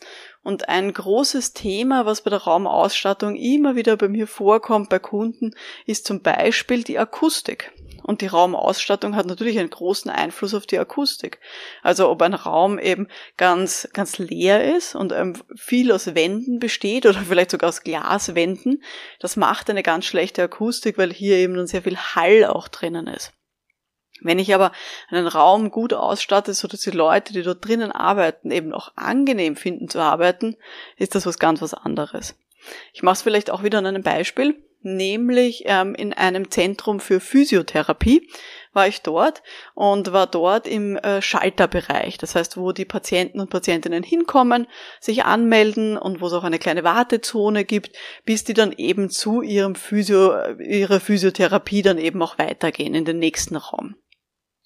Und 0.43 0.69
ein 0.69 0.93
großes 0.93 1.53
Thema, 1.53 2.05
was 2.05 2.21
bei 2.21 2.29
der 2.29 2.43
Raumausstattung 2.43 3.35
immer 3.35 3.75
wieder 3.75 3.97
bei 3.97 4.07
mir 4.07 4.27
vorkommt 4.27 4.89
bei 4.89 4.97
Kunden, 4.99 5.53
ist 5.85 6.07
zum 6.07 6.21
Beispiel 6.21 6.83
die 6.83 6.97
Akustik. 6.97 7.73
Und 8.03 8.21
die 8.21 8.27
Raumausstattung 8.27 9.17
hat 9.17 9.25
natürlich 9.25 9.59
einen 9.59 9.69
großen 9.69 10.09
Einfluss 10.09 10.53
auf 10.53 10.65
die 10.65 10.79
Akustik. 10.79 11.41
Also 11.83 12.09
ob 12.09 12.21
ein 12.21 12.33
Raum 12.33 12.79
eben 12.79 13.09
ganz, 13.35 13.89
ganz 13.91 14.17
leer 14.17 14.75
ist 14.75 14.95
und 14.95 15.11
ähm, 15.11 15.33
viel 15.55 15.91
aus 15.91 16.15
Wänden 16.15 16.59
besteht 16.59 17.05
oder 17.05 17.19
vielleicht 17.19 17.51
sogar 17.51 17.67
aus 17.67 17.83
Glaswänden, 17.83 18.81
das 19.19 19.35
macht 19.35 19.69
eine 19.69 19.83
ganz 19.83 20.05
schlechte 20.05 20.43
Akustik, 20.43 20.97
weil 20.97 21.11
hier 21.11 21.35
eben 21.35 21.55
dann 21.55 21.67
sehr 21.67 21.81
viel 21.81 21.97
Hall 21.97 22.45
auch 22.45 22.69
drinnen 22.69 23.07
ist. 23.07 23.33
Wenn 24.21 24.39
ich 24.39 24.53
aber 24.53 24.71
einen 25.09 25.27
Raum 25.27 25.71
gut 25.71 25.93
ausstatte, 25.93 26.53
so 26.53 26.67
dass 26.67 26.81
die 26.81 26.91
Leute, 26.91 27.33
die 27.33 27.43
dort 27.43 27.65
drinnen 27.65 27.91
arbeiten, 27.91 28.51
eben 28.51 28.73
auch 28.73 28.91
angenehm 28.95 29.55
finden 29.55 29.89
zu 29.89 29.99
arbeiten, 29.99 30.55
ist 30.97 31.15
das 31.15 31.25
was 31.25 31.39
ganz 31.39 31.61
was 31.61 31.73
anderes. 31.73 32.35
Ich 32.93 33.03
mache 33.03 33.13
es 33.13 33.21
vielleicht 33.21 33.49
auch 33.49 33.63
wieder 33.63 33.77
an 33.77 33.85
einem 33.85 34.03
Beispiel. 34.03 34.55
nämlich 34.83 35.63
ähm, 35.65 35.95
in 35.95 36.13
einem 36.13 36.49
Zentrum 36.51 36.99
für 36.99 37.19
Physiotherapie 37.19 38.29
war 38.73 38.87
ich 38.87 39.01
dort 39.01 39.41
und 39.73 40.13
war 40.13 40.27
dort 40.27 40.67
im 40.67 40.97
äh, 40.97 41.21
Schalterbereich. 41.21 42.17
Das 42.17 42.35
heißt, 42.35 42.57
wo 42.57 42.71
die 42.71 42.85
Patienten 42.85 43.39
und 43.39 43.49
Patientinnen 43.49 44.03
hinkommen, 44.03 44.67
sich 44.99 45.25
anmelden 45.25 45.97
und 45.97 46.21
wo 46.21 46.27
es 46.27 46.33
auch 46.33 46.43
eine 46.43 46.59
kleine 46.59 46.83
Wartezone 46.83 47.65
gibt, 47.65 47.97
bis 48.23 48.43
die 48.43 48.53
dann 48.53 48.71
eben 48.71 49.09
zu 49.09 49.41
ihrem 49.41 49.75
Physio, 49.75 50.33
ihrer 50.59 50.99
Physiotherapie 50.99 51.81
dann 51.81 51.97
eben 51.97 52.21
auch 52.21 52.37
weitergehen 52.37 52.93
in 52.93 53.03
den 53.05 53.19
nächsten 53.19 53.55
Raum. 53.55 53.95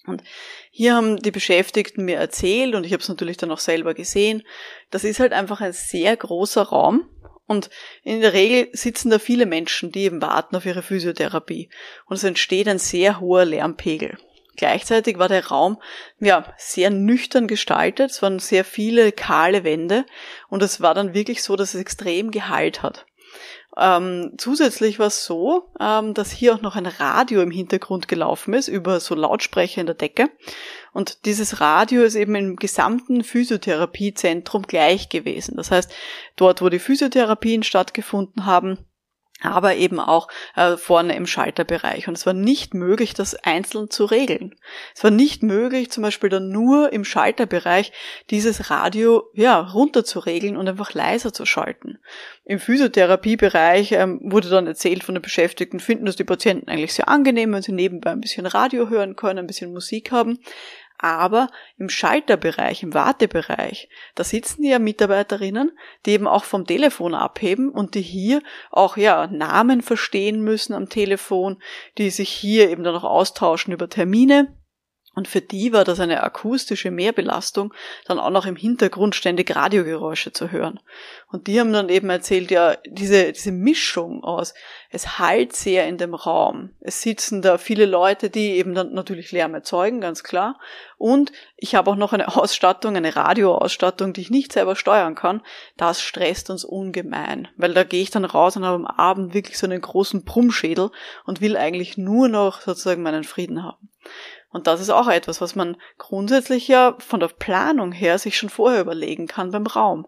Und 0.06 0.22
hier 0.70 0.94
haben 0.94 1.18
die 1.18 1.30
Beschäftigten 1.30 2.04
mir 2.04 2.16
erzählt, 2.16 2.74
und 2.74 2.84
ich 2.84 2.92
habe 2.92 3.02
es 3.02 3.08
natürlich 3.08 3.36
dann 3.36 3.52
auch 3.52 3.58
selber 3.58 3.94
gesehen, 3.94 4.42
das 4.90 5.04
ist 5.04 5.20
halt 5.20 5.32
einfach 5.32 5.60
ein 5.60 5.72
sehr 5.72 6.16
großer 6.16 6.62
Raum. 6.62 7.08
Und 7.46 7.70
in 8.02 8.20
der 8.20 8.32
Regel 8.32 8.68
sitzen 8.72 9.10
da 9.10 9.18
viele 9.18 9.46
Menschen, 9.46 9.92
die 9.92 10.04
eben 10.04 10.22
warten 10.22 10.56
auf 10.56 10.66
ihre 10.66 10.82
Physiotherapie. 10.82 11.68
Und 12.06 12.16
es 12.16 12.24
entsteht 12.24 12.68
ein 12.68 12.78
sehr 12.78 13.20
hoher 13.20 13.44
Lärmpegel. 13.44 14.16
Gleichzeitig 14.56 15.18
war 15.18 15.28
der 15.28 15.46
Raum 15.46 15.80
ja 16.20 16.52
sehr 16.58 16.90
nüchtern 16.90 17.46
gestaltet. 17.46 18.10
Es 18.10 18.22
waren 18.22 18.38
sehr 18.38 18.64
viele 18.64 19.12
kahle 19.12 19.64
Wände 19.64 20.04
und 20.48 20.62
es 20.62 20.80
war 20.80 20.94
dann 20.94 21.14
wirklich 21.14 21.42
so, 21.42 21.56
dass 21.56 21.74
es 21.74 21.80
extrem 21.80 22.30
Gehalt 22.30 22.82
hat. 22.82 23.06
Ähm, 23.76 24.34
zusätzlich 24.36 24.98
war 24.98 25.06
es 25.06 25.24
so, 25.24 25.70
ähm, 25.80 26.12
dass 26.12 26.30
hier 26.30 26.54
auch 26.54 26.60
noch 26.60 26.76
ein 26.76 26.86
Radio 26.86 27.40
im 27.40 27.50
Hintergrund 27.50 28.06
gelaufen 28.06 28.52
ist, 28.52 28.68
über 28.68 29.00
so 29.00 29.14
Lautsprecher 29.14 29.80
in 29.80 29.86
der 29.86 29.94
Decke. 29.94 30.30
Und 30.92 31.24
dieses 31.24 31.60
Radio 31.60 32.02
ist 32.02 32.14
eben 32.14 32.34
im 32.34 32.56
gesamten 32.56 33.24
Physiotherapiezentrum 33.24 34.62
gleich 34.64 35.08
gewesen. 35.08 35.56
Das 35.56 35.70
heißt, 35.70 35.90
dort, 36.36 36.60
wo 36.60 36.68
die 36.68 36.78
Physiotherapien 36.78 37.62
stattgefunden 37.62 38.44
haben, 38.44 38.78
aber 39.42 39.76
eben 39.76 40.00
auch 40.00 40.28
äh, 40.56 40.76
vorne 40.76 41.16
im 41.16 41.26
Schalterbereich. 41.26 42.08
Und 42.08 42.16
es 42.16 42.26
war 42.26 42.32
nicht 42.32 42.74
möglich, 42.74 43.14
das 43.14 43.34
einzeln 43.34 43.90
zu 43.90 44.04
regeln. 44.04 44.54
Es 44.94 45.04
war 45.04 45.10
nicht 45.10 45.42
möglich, 45.42 45.90
zum 45.90 46.02
Beispiel 46.02 46.30
dann 46.30 46.50
nur 46.50 46.92
im 46.92 47.04
Schalterbereich 47.04 47.92
dieses 48.30 48.70
Radio 48.70 49.24
ja 49.34 49.58
runter 49.60 50.04
zu 50.04 50.18
regeln 50.20 50.56
und 50.56 50.68
einfach 50.68 50.94
leiser 50.94 51.32
zu 51.32 51.46
schalten. 51.46 51.98
Im 52.44 52.58
Physiotherapiebereich 52.58 53.92
ähm, 53.92 54.20
wurde 54.24 54.48
dann 54.48 54.66
erzählt 54.66 55.04
von 55.04 55.14
den 55.14 55.22
Beschäftigten, 55.22 55.78
finden 55.78 56.06
das 56.06 56.16
die 56.16 56.24
Patienten 56.24 56.68
eigentlich 56.68 56.94
sehr 56.94 57.08
angenehm, 57.08 57.52
wenn 57.52 57.62
sie 57.62 57.72
nebenbei 57.72 58.10
ein 58.10 58.20
bisschen 58.20 58.46
Radio 58.46 58.88
hören 58.88 59.14
können, 59.14 59.40
ein 59.40 59.46
bisschen 59.46 59.72
Musik 59.72 60.10
haben. 60.10 60.40
Aber 61.02 61.48
im 61.78 61.88
Schalterbereich, 61.88 62.84
im 62.84 62.94
Wartebereich, 62.94 63.88
da 64.14 64.22
sitzen 64.22 64.62
ja 64.62 64.78
Mitarbeiterinnen, 64.78 65.76
die 66.06 66.12
eben 66.12 66.28
auch 66.28 66.44
vom 66.44 66.64
Telefon 66.64 67.16
abheben 67.16 67.70
und 67.70 67.96
die 67.96 68.02
hier 68.02 68.40
auch 68.70 68.96
ja 68.96 69.26
Namen 69.26 69.82
verstehen 69.82 70.42
müssen 70.42 70.74
am 70.74 70.88
Telefon, 70.88 71.60
die 71.98 72.10
sich 72.10 72.28
hier 72.28 72.70
eben 72.70 72.84
dann 72.84 72.94
auch 72.94 73.02
austauschen 73.02 73.72
über 73.72 73.88
Termine 73.88 74.56
und 75.14 75.28
für 75.28 75.42
die 75.42 75.72
war 75.72 75.84
das 75.84 76.00
eine 76.00 76.22
akustische 76.22 76.90
Mehrbelastung, 76.90 77.74
dann 78.06 78.18
auch 78.18 78.30
noch 78.30 78.46
im 78.46 78.56
Hintergrund 78.56 79.14
ständig 79.14 79.54
Radiogeräusche 79.54 80.32
zu 80.32 80.50
hören. 80.50 80.80
Und 81.30 81.46
die 81.46 81.60
haben 81.60 81.72
dann 81.72 81.90
eben 81.90 82.08
erzählt, 82.08 82.50
ja, 82.50 82.76
diese, 82.86 83.32
diese 83.32 83.52
Mischung 83.52 84.24
aus, 84.24 84.54
es 84.90 85.18
halt 85.18 85.54
sehr 85.54 85.86
in 85.86 85.98
dem 85.98 86.14
Raum. 86.14 86.70
Es 86.80 87.02
sitzen 87.02 87.42
da 87.42 87.58
viele 87.58 87.84
Leute, 87.84 88.30
die 88.30 88.52
eben 88.52 88.74
dann 88.74 88.94
natürlich 88.94 89.32
Lärm 89.32 89.54
erzeugen, 89.54 90.00
ganz 90.00 90.22
klar. 90.22 90.58
Und 90.96 91.32
ich 91.56 91.74
habe 91.74 91.90
auch 91.90 91.96
noch 91.96 92.14
eine 92.14 92.34
Ausstattung, 92.36 92.96
eine 92.96 93.14
Radioausstattung, 93.14 94.14
die 94.14 94.22
ich 94.22 94.30
nicht 94.30 94.52
selber 94.52 94.76
steuern 94.76 95.14
kann. 95.14 95.42
Das 95.76 96.00
stresst 96.00 96.48
uns 96.48 96.64
ungemein. 96.64 97.48
Weil 97.56 97.74
da 97.74 97.84
gehe 97.84 98.02
ich 98.02 98.10
dann 98.10 98.24
raus 98.24 98.56
und 98.56 98.64
habe 98.64 98.76
am 98.76 98.86
Abend 98.86 99.34
wirklich 99.34 99.58
so 99.58 99.66
einen 99.66 99.80
großen 99.80 100.24
Brummschädel 100.24 100.90
und 101.26 101.42
will 101.42 101.56
eigentlich 101.58 101.98
nur 101.98 102.28
noch 102.28 102.62
sozusagen 102.62 103.02
meinen 103.02 103.24
Frieden 103.24 103.62
haben. 103.62 103.90
Und 104.52 104.66
das 104.66 104.80
ist 104.80 104.90
auch 104.90 105.08
etwas, 105.08 105.40
was 105.40 105.54
man 105.54 105.76
grundsätzlich 105.96 106.68
ja 106.68 106.94
von 106.98 107.20
der 107.20 107.28
Planung 107.28 107.90
her 107.90 108.18
sich 108.18 108.36
schon 108.36 108.50
vorher 108.50 108.82
überlegen 108.82 109.26
kann 109.26 109.50
beim 109.50 109.66
Raum. 109.66 110.06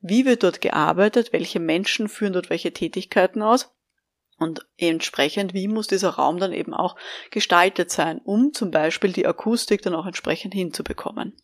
Wie 0.00 0.26
wird 0.26 0.42
dort 0.42 0.60
gearbeitet? 0.60 1.32
Welche 1.32 1.60
Menschen 1.60 2.08
führen 2.08 2.34
dort 2.34 2.50
welche 2.50 2.72
Tätigkeiten 2.72 3.42
aus? 3.42 3.72
Und 4.38 4.66
entsprechend, 4.76 5.54
wie 5.54 5.66
muss 5.66 5.86
dieser 5.86 6.10
Raum 6.10 6.38
dann 6.38 6.52
eben 6.52 6.74
auch 6.74 6.96
gestaltet 7.30 7.90
sein, 7.90 8.20
um 8.22 8.52
zum 8.52 8.70
Beispiel 8.70 9.12
die 9.12 9.26
Akustik 9.26 9.80
dann 9.80 9.94
auch 9.94 10.04
entsprechend 10.04 10.52
hinzubekommen. 10.52 11.34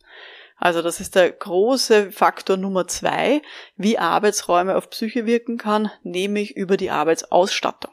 Also 0.57 0.83
das 0.83 0.99
ist 0.99 1.15
der 1.15 1.31
große 1.31 2.11
Faktor 2.11 2.57
Nummer 2.57 2.87
zwei, 2.87 3.41
wie 3.75 3.97
Arbeitsräume 3.97 4.77
auf 4.77 4.91
Psyche 4.91 5.25
wirken 5.25 5.57
kann, 5.57 5.89
nämlich 6.03 6.55
über 6.55 6.77
die 6.77 6.91
Arbeitsausstattung. 6.91 7.92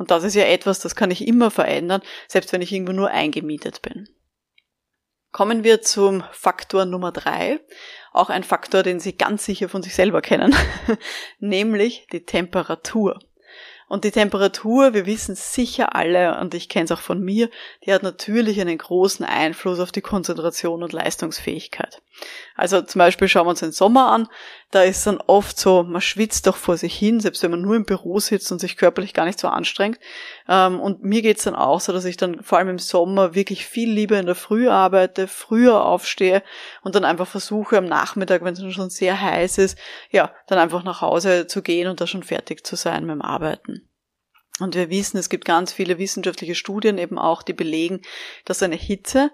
Und 0.00 0.10
das 0.10 0.24
ist 0.24 0.34
ja 0.34 0.44
etwas, 0.44 0.78
das 0.78 0.94
kann 0.94 1.10
ich 1.10 1.28
immer 1.28 1.50
verändern, 1.50 2.00
selbst 2.26 2.54
wenn 2.54 2.62
ich 2.62 2.72
irgendwo 2.72 2.92
nur 2.92 3.10
eingemietet 3.10 3.82
bin. 3.82 4.08
Kommen 5.30 5.62
wir 5.62 5.82
zum 5.82 6.24
Faktor 6.32 6.86
Nummer 6.86 7.12
drei, 7.12 7.60
auch 8.10 8.30
ein 8.30 8.42
Faktor, 8.42 8.82
den 8.82 8.98
Sie 8.98 9.18
ganz 9.18 9.44
sicher 9.44 9.68
von 9.68 9.82
sich 9.82 9.94
selber 9.94 10.22
kennen, 10.22 10.56
nämlich 11.38 12.06
die 12.12 12.24
Temperatur. 12.24 13.18
Und 13.88 14.04
die 14.04 14.10
Temperatur, 14.10 14.94
wir 14.94 15.04
wissen 15.04 15.34
sicher 15.34 15.94
alle, 15.94 16.40
und 16.40 16.54
ich 16.54 16.70
kenne 16.70 16.86
es 16.86 16.92
auch 16.92 17.00
von 17.00 17.20
mir, 17.20 17.50
die 17.84 17.92
hat 17.92 18.02
natürlich 18.02 18.58
einen 18.58 18.78
großen 18.78 19.26
Einfluss 19.26 19.80
auf 19.80 19.92
die 19.92 20.00
Konzentration 20.00 20.82
und 20.82 20.94
Leistungsfähigkeit. 20.94 22.00
Also 22.56 22.82
zum 22.82 22.98
Beispiel 22.98 23.28
schauen 23.28 23.46
wir 23.46 23.50
uns 23.50 23.60
den 23.60 23.72
Sommer 23.72 24.12
an, 24.12 24.28
da 24.70 24.82
ist 24.82 25.06
dann 25.06 25.18
oft 25.26 25.58
so, 25.58 25.82
man 25.82 26.00
schwitzt 26.00 26.46
doch 26.46 26.56
vor 26.56 26.76
sich 26.76 26.94
hin, 26.94 27.20
selbst 27.20 27.42
wenn 27.42 27.50
man 27.50 27.62
nur 27.62 27.74
im 27.76 27.84
Büro 27.84 28.20
sitzt 28.20 28.52
und 28.52 28.60
sich 28.60 28.76
körperlich 28.76 29.14
gar 29.14 29.24
nicht 29.24 29.40
so 29.40 29.48
anstrengt. 29.48 29.98
Ähm, 30.48 30.78
und 30.78 31.02
mir 31.02 31.22
geht's 31.22 31.44
dann 31.44 31.54
auch 31.56 31.80
so, 31.80 31.92
dass 31.92 32.04
ich 32.04 32.16
dann 32.16 32.42
vor 32.42 32.58
allem 32.58 32.68
im 32.68 32.78
Sommer 32.78 33.34
wirklich 33.34 33.66
viel 33.66 33.90
lieber 33.90 34.18
in 34.18 34.26
der 34.26 34.34
Früh 34.34 34.68
arbeite, 34.68 35.26
früher 35.26 35.84
aufstehe 35.84 36.42
und 36.82 36.94
dann 36.94 37.04
einfach 37.04 37.26
versuche 37.26 37.78
am 37.78 37.86
Nachmittag, 37.86 38.44
wenn 38.44 38.54
es 38.54 38.74
schon 38.74 38.90
sehr 38.90 39.20
heiß 39.20 39.58
ist, 39.58 39.78
ja, 40.10 40.32
dann 40.46 40.58
einfach 40.58 40.84
nach 40.84 41.00
Hause 41.00 41.46
zu 41.46 41.62
gehen 41.62 41.88
und 41.88 42.00
da 42.00 42.06
schon 42.06 42.22
fertig 42.22 42.66
zu 42.66 42.76
sein 42.76 43.06
mit 43.06 43.14
dem 43.14 43.22
Arbeiten. 43.22 43.86
Und 44.60 44.74
wir 44.74 44.90
wissen, 44.90 45.16
es 45.16 45.30
gibt 45.30 45.46
ganz 45.46 45.72
viele 45.72 45.98
wissenschaftliche 45.98 46.54
Studien 46.54 46.98
eben 46.98 47.18
auch, 47.18 47.42
die 47.42 47.54
belegen, 47.54 48.02
dass 48.44 48.62
eine 48.62 48.76
Hitze 48.76 49.30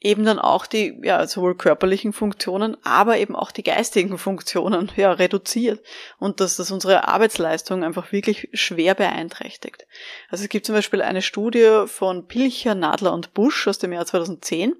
eben 0.00 0.24
dann 0.24 0.38
auch 0.38 0.66
die, 0.66 0.96
ja, 1.02 1.26
sowohl 1.26 1.56
körperlichen 1.56 2.12
Funktionen, 2.12 2.76
aber 2.84 3.18
eben 3.18 3.34
auch 3.34 3.50
die 3.50 3.64
geistigen 3.64 4.16
Funktionen, 4.16 4.92
ja, 4.96 5.10
reduziert 5.12 5.80
und 6.18 6.40
dass 6.40 6.56
das 6.56 6.70
unsere 6.70 7.08
Arbeitsleistung 7.08 7.82
einfach 7.82 8.12
wirklich 8.12 8.48
schwer 8.52 8.94
beeinträchtigt. 8.94 9.86
Also 10.30 10.44
es 10.44 10.50
gibt 10.50 10.66
zum 10.66 10.76
Beispiel 10.76 11.02
eine 11.02 11.22
Studie 11.22 11.84
von 11.86 12.28
Pilcher, 12.28 12.76
Nadler 12.76 13.12
und 13.12 13.34
Busch 13.34 13.66
aus 13.66 13.78
dem 13.78 13.92
Jahr 13.92 14.06
2010 14.06 14.76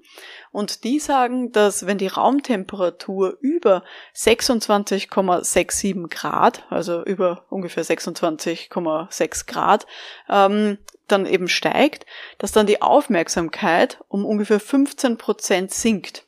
und 0.51 0.83
die 0.85 0.99
sagen, 0.99 1.51
dass 1.51 1.85
wenn 1.85 1.97
die 1.97 2.07
Raumtemperatur 2.07 3.37
über 3.41 3.83
26,67 4.15 6.07
Grad, 6.09 6.63
also 6.69 7.03
über 7.03 7.45
ungefähr 7.49 7.83
26,6 7.83 9.45
Grad, 9.47 9.85
ähm, 10.29 10.77
dann 11.11 11.25
eben 11.25 11.47
steigt, 11.47 12.05
dass 12.37 12.51
dann 12.51 12.67
die 12.67 12.81
Aufmerksamkeit 12.81 13.99
um 14.07 14.25
ungefähr 14.25 14.59
15 14.59 15.17
Prozent 15.17 15.71
sinkt. 15.71 16.25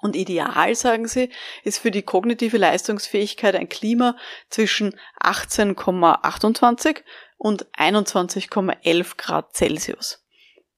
Und 0.00 0.16
ideal, 0.16 0.74
sagen 0.74 1.08
sie, 1.08 1.30
ist 1.62 1.78
für 1.78 1.90
die 1.90 2.02
kognitive 2.02 2.58
Leistungsfähigkeit 2.58 3.54
ein 3.54 3.70
Klima 3.70 4.16
zwischen 4.50 4.94
18,28 5.22 7.02
und 7.38 7.66
21,11 7.72 9.16
Grad 9.16 9.56
Celsius. 9.56 10.23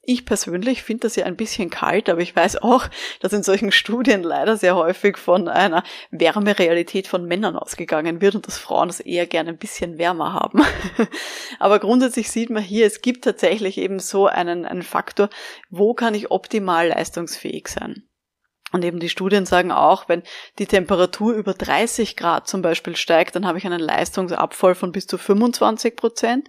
Ich 0.08 0.24
persönlich 0.24 0.84
finde 0.84 1.02
das 1.02 1.16
ja 1.16 1.24
ein 1.24 1.36
bisschen 1.36 1.68
kalt, 1.68 2.08
aber 2.08 2.20
ich 2.20 2.34
weiß 2.34 2.62
auch, 2.62 2.88
dass 3.20 3.32
in 3.32 3.42
solchen 3.42 3.72
Studien 3.72 4.22
leider 4.22 4.56
sehr 4.56 4.76
häufig 4.76 5.16
von 5.16 5.48
einer 5.48 5.82
Wärmerealität 6.12 7.08
von 7.08 7.26
Männern 7.26 7.56
ausgegangen 7.56 8.20
wird 8.20 8.36
und 8.36 8.46
dass 8.46 8.56
Frauen 8.56 8.88
es 8.88 9.00
eher 9.00 9.26
gerne 9.26 9.50
ein 9.50 9.58
bisschen 9.58 9.98
wärmer 9.98 10.32
haben. 10.32 10.62
aber 11.58 11.80
grundsätzlich 11.80 12.30
sieht 12.30 12.50
man 12.50 12.62
hier, 12.62 12.86
es 12.86 13.00
gibt 13.00 13.24
tatsächlich 13.24 13.78
eben 13.78 13.98
so 13.98 14.28
einen, 14.28 14.64
einen 14.64 14.84
Faktor, 14.84 15.28
wo 15.70 15.92
kann 15.92 16.14
ich 16.14 16.30
optimal 16.30 16.86
leistungsfähig 16.86 17.66
sein. 17.66 18.04
Und 18.72 18.84
eben 18.84 18.98
die 18.98 19.08
Studien 19.08 19.46
sagen 19.46 19.70
auch, 19.70 20.08
wenn 20.08 20.24
die 20.58 20.66
Temperatur 20.66 21.34
über 21.34 21.54
30 21.54 22.16
Grad 22.16 22.48
zum 22.48 22.62
Beispiel 22.62 22.96
steigt, 22.96 23.36
dann 23.36 23.46
habe 23.46 23.58
ich 23.58 23.64
einen 23.64 23.80
Leistungsabfall 23.80 24.74
von 24.74 24.90
bis 24.90 25.06
zu 25.06 25.18
25 25.18 25.94
Prozent. 25.94 26.48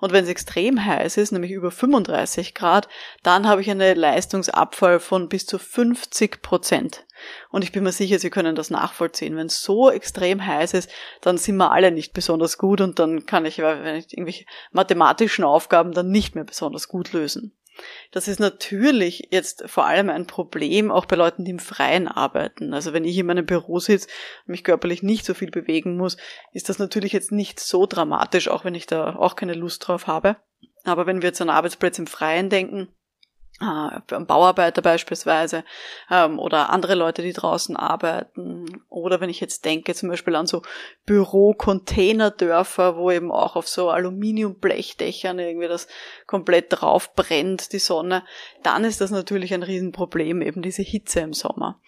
Und 0.00 0.12
wenn 0.12 0.24
es 0.24 0.30
extrem 0.30 0.82
heiß 0.82 1.18
ist, 1.18 1.30
nämlich 1.30 1.50
über 1.50 1.70
35 1.70 2.54
Grad, 2.54 2.88
dann 3.22 3.46
habe 3.46 3.60
ich 3.60 3.70
einen 3.70 3.96
Leistungsabfall 3.96 4.98
von 4.98 5.28
bis 5.28 5.44
zu 5.44 5.58
50 5.58 6.40
Prozent. 6.40 7.04
Und 7.50 7.64
ich 7.64 7.72
bin 7.72 7.82
mir 7.82 7.92
sicher, 7.92 8.18
Sie 8.18 8.30
können 8.30 8.56
das 8.56 8.70
nachvollziehen. 8.70 9.36
Wenn 9.36 9.48
es 9.48 9.60
so 9.60 9.90
extrem 9.90 10.46
heiß 10.46 10.72
ist, 10.72 10.90
dann 11.20 11.36
sind 11.36 11.56
wir 11.56 11.72
alle 11.72 11.90
nicht 11.90 12.14
besonders 12.14 12.56
gut 12.56 12.80
und 12.80 12.98
dann 12.98 13.26
kann 13.26 13.44
ich, 13.44 13.58
wenn 13.58 13.96
ich 13.96 14.12
irgendwelche 14.12 14.46
mathematischen 14.72 15.44
Aufgaben 15.44 15.92
dann 15.92 16.10
nicht 16.10 16.34
mehr 16.34 16.44
besonders 16.44 16.88
gut 16.88 17.12
lösen. 17.12 17.52
Das 18.10 18.28
ist 18.28 18.40
natürlich 18.40 19.28
jetzt 19.30 19.64
vor 19.68 19.86
allem 19.86 20.10
ein 20.10 20.26
Problem 20.26 20.90
auch 20.90 21.06
bei 21.06 21.16
Leuten, 21.16 21.44
die 21.44 21.50
im 21.50 21.58
Freien 21.58 22.08
arbeiten. 22.08 22.74
Also 22.74 22.92
wenn 22.92 23.04
ich 23.04 23.16
in 23.16 23.26
meinem 23.26 23.46
Büro 23.46 23.78
sitze 23.78 24.08
und 24.46 24.52
mich 24.52 24.64
körperlich 24.64 25.02
nicht 25.02 25.24
so 25.24 25.34
viel 25.34 25.50
bewegen 25.50 25.96
muss, 25.96 26.16
ist 26.52 26.68
das 26.68 26.78
natürlich 26.78 27.12
jetzt 27.12 27.32
nicht 27.32 27.60
so 27.60 27.86
dramatisch, 27.86 28.48
auch 28.48 28.64
wenn 28.64 28.74
ich 28.74 28.86
da 28.86 29.16
auch 29.16 29.36
keine 29.36 29.54
Lust 29.54 29.86
drauf 29.86 30.06
habe. 30.06 30.36
Aber 30.84 31.06
wenn 31.06 31.22
wir 31.22 31.28
jetzt 31.28 31.40
an 31.40 31.50
Arbeitsplätze 31.50 32.02
im 32.02 32.06
Freien 32.06 32.50
denken, 32.50 32.88
äh, 33.60 34.20
Bauarbeiter 34.20 34.82
beispielsweise 34.82 35.64
ähm, 36.10 36.38
oder 36.38 36.70
andere 36.70 36.94
Leute, 36.94 37.22
die 37.22 37.32
draußen 37.32 37.76
arbeiten. 37.76 38.84
Oder 38.88 39.20
wenn 39.20 39.30
ich 39.30 39.40
jetzt 39.40 39.64
denke 39.64 39.94
zum 39.94 40.08
Beispiel 40.08 40.36
an 40.36 40.46
so 40.46 40.62
Büro-Containerdörfer, 41.06 42.96
wo 42.96 43.10
eben 43.10 43.32
auch 43.32 43.56
auf 43.56 43.68
so 43.68 43.90
Aluminiumblechdächern 43.90 45.38
irgendwie 45.38 45.68
das 45.68 45.88
komplett 46.26 46.66
drauf 46.70 47.14
brennt, 47.14 47.72
die 47.72 47.78
Sonne, 47.78 48.24
dann 48.62 48.84
ist 48.84 49.00
das 49.00 49.10
natürlich 49.10 49.52
ein 49.52 49.62
Riesenproblem, 49.62 50.42
eben 50.42 50.62
diese 50.62 50.82
Hitze 50.82 51.20
im 51.20 51.32
Sommer. 51.32 51.80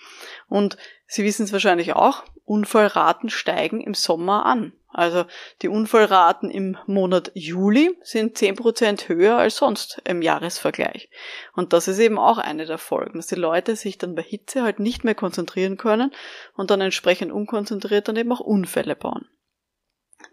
Und 0.49 0.77
Sie 1.13 1.25
wissen 1.25 1.43
es 1.45 1.53
wahrscheinlich 1.53 1.95
auch, 1.95 2.23
Unfallraten 2.45 3.31
steigen 3.31 3.81
im 3.81 3.95
Sommer 3.95 4.47
an. 4.47 4.73
Also 4.93 5.25
die 5.63 5.69
Unfallraten 5.69 6.51
im 6.51 6.77
Monat 6.87 7.31
Juli 7.35 7.97
sind 8.03 8.37
zehn 8.37 8.57
Prozent 8.57 9.09
höher 9.09 9.37
als 9.37 9.57
sonst 9.57 10.03
im 10.05 10.21
Jahresvergleich. 10.21 11.11
Und 11.55 11.73
das 11.73 11.87
ist 11.87 11.99
eben 12.01 12.19
auch 12.19 12.39
eine 12.39 12.67
der 12.67 12.79
Folgen, 12.79 13.19
dass 13.19 13.29
die 13.29 13.37
Leute 13.37 13.77
sich 13.77 13.99
dann 13.99 14.17
bei 14.17 14.23
Hitze 14.23 14.63
halt 14.63 14.81
nicht 14.81 15.05
mehr 15.05 15.15
konzentrieren 15.15 15.77
können 15.77 16.13
und 16.55 16.71
dann 16.71 16.81
entsprechend 16.81 17.31
unkonzentriert 17.31 18.09
dann 18.09 18.17
eben 18.17 18.33
auch 18.33 18.41
Unfälle 18.41 18.97
bauen. 18.97 19.29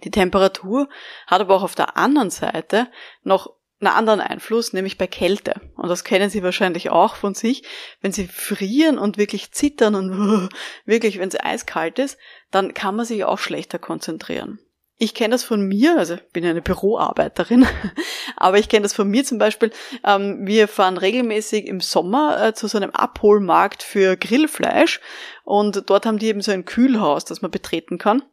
Die 0.03 0.11
Temperatur 0.11 0.89
hat 1.27 1.41
aber 1.41 1.55
auch 1.55 1.63
auf 1.63 1.75
der 1.75 1.97
anderen 1.97 2.29
Seite 2.29 2.87
noch 3.23 3.56
einen 3.79 3.93
anderen 3.93 4.21
Einfluss, 4.21 4.73
nämlich 4.73 4.97
bei 4.97 5.07
Kälte. 5.07 5.61
Und 5.75 5.89
das 5.89 6.03
kennen 6.03 6.29
Sie 6.29 6.43
wahrscheinlich 6.43 6.89
auch 6.89 7.15
von 7.15 7.35
sich. 7.35 7.63
Wenn 8.01 8.11
Sie 8.11 8.27
frieren 8.27 8.97
und 8.97 9.17
wirklich 9.17 9.51
zittern 9.51 9.95
und 9.95 10.49
wirklich, 10.85 11.19
wenn 11.19 11.29
es 11.29 11.39
eiskalt 11.39 11.99
ist, 11.99 12.17
dann 12.51 12.73
kann 12.73 12.95
man 12.95 13.05
sich 13.05 13.23
auch 13.23 13.39
schlechter 13.39 13.79
konzentrieren. 13.79 14.59
Ich 14.99 15.13
kenne 15.13 15.35
das 15.35 15.43
von 15.43 15.61
mir, 15.61 15.95
also 15.95 16.17
bin 16.33 16.43
eine 16.43 16.61
Büroarbeiterin, 16.61 17.67
aber 18.35 18.57
ich 18.57 18.67
kenne 18.67 18.81
das 18.81 18.93
von 18.93 19.07
mir 19.07 19.23
zum 19.23 19.37
Beispiel. 19.37 19.71
Ähm, 20.03 20.47
wir 20.47 20.67
fahren 20.67 20.97
regelmäßig 20.97 21.67
im 21.67 21.81
Sommer 21.81 22.47
äh, 22.47 22.53
zu 22.55 22.67
so 22.67 22.77
einem 22.77 22.89
Abholmarkt 22.89 23.83
für 23.83 24.17
Grillfleisch 24.17 24.99
und 25.43 25.87
dort 25.87 26.07
haben 26.07 26.17
die 26.17 26.27
eben 26.27 26.41
so 26.41 26.51
ein 26.51 26.65
Kühlhaus, 26.65 27.25
das 27.25 27.43
man 27.43 27.51
betreten 27.51 27.99
kann. 27.99 28.23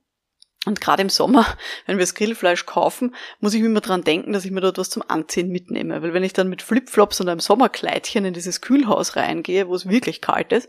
Und 0.66 0.80
gerade 0.80 1.02
im 1.02 1.08
Sommer, 1.08 1.46
wenn 1.86 1.98
wir 1.98 2.02
das 2.02 2.14
Grillfleisch 2.14 2.66
kaufen, 2.66 3.14
muss 3.40 3.54
ich 3.54 3.60
mir 3.60 3.66
immer 3.66 3.80
dran 3.80 4.02
denken, 4.02 4.32
dass 4.32 4.44
ich 4.44 4.50
mir 4.50 4.60
dort 4.60 4.78
was 4.78 4.90
zum 4.90 5.02
Anziehen 5.06 5.48
mitnehme. 5.48 6.02
Weil 6.02 6.14
wenn 6.14 6.24
ich 6.24 6.32
dann 6.32 6.48
mit 6.48 6.62
Flipflops 6.62 7.20
und 7.20 7.28
einem 7.28 7.40
Sommerkleidchen 7.40 8.24
in 8.24 8.34
dieses 8.34 8.60
Kühlhaus 8.60 9.16
reingehe, 9.16 9.68
wo 9.68 9.74
es 9.74 9.88
wirklich 9.88 10.20
kalt 10.20 10.52
ist, 10.52 10.68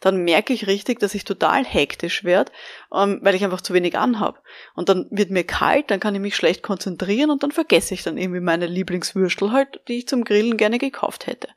dann 0.00 0.24
merke 0.24 0.52
ich 0.52 0.66
richtig, 0.66 1.00
dass 1.00 1.14
ich 1.14 1.24
total 1.24 1.64
hektisch 1.64 2.24
werde, 2.24 2.52
ähm, 2.94 3.20
weil 3.22 3.34
ich 3.34 3.44
einfach 3.44 3.60
zu 3.60 3.74
wenig 3.74 3.98
anhab. 3.98 4.42
Und 4.74 4.88
dann 4.88 5.06
wird 5.10 5.30
mir 5.30 5.44
kalt, 5.44 5.90
dann 5.90 6.00
kann 6.00 6.14
ich 6.14 6.20
mich 6.20 6.36
schlecht 6.36 6.62
konzentrieren 6.62 7.30
und 7.30 7.42
dann 7.42 7.52
vergesse 7.52 7.94
ich 7.94 8.02
dann 8.02 8.18
irgendwie 8.18 8.40
meine 8.40 8.66
Lieblingswürstel 8.66 9.52
halt, 9.52 9.80
die 9.88 9.98
ich 9.98 10.08
zum 10.08 10.24
Grillen 10.24 10.56
gerne 10.56 10.78
gekauft 10.78 11.26
hätte. 11.26 11.48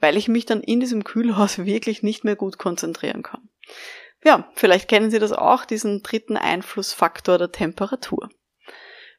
Weil 0.00 0.16
ich 0.16 0.28
mich 0.28 0.46
dann 0.46 0.60
in 0.60 0.80
diesem 0.80 1.04
Kühlhaus 1.04 1.58
wirklich 1.64 2.02
nicht 2.02 2.24
mehr 2.24 2.36
gut 2.36 2.58
konzentrieren 2.58 3.22
kann. 3.22 3.48
Ja, 4.24 4.50
vielleicht 4.54 4.88
kennen 4.88 5.10
Sie 5.10 5.18
das 5.18 5.32
auch, 5.32 5.64
diesen 5.64 6.02
dritten 6.02 6.36
Einflussfaktor 6.36 7.38
der 7.38 7.52
Temperatur. 7.52 8.28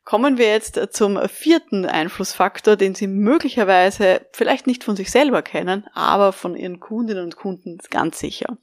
Kommen 0.04 0.38
wir 0.40 0.48
jetzt 0.48 0.80
zum 0.92 1.20
vierten 1.30 1.86
Einflussfaktor, 1.86 2.76
den 2.76 2.96
Sie 2.96 3.06
möglicherweise 3.06 4.26
vielleicht 4.34 4.66
nicht 4.66 4.84
von 4.84 4.96
sich 4.96 5.12
selber 5.12 5.42
kennen, 5.42 5.86
aber 5.94 6.34
von 6.34 6.56
Ihren 6.56 6.80
Kundinnen 6.80 7.26
und 7.26 7.36
Kunden 7.36 7.78
ganz 7.92 8.20
sicher. 8.20 8.58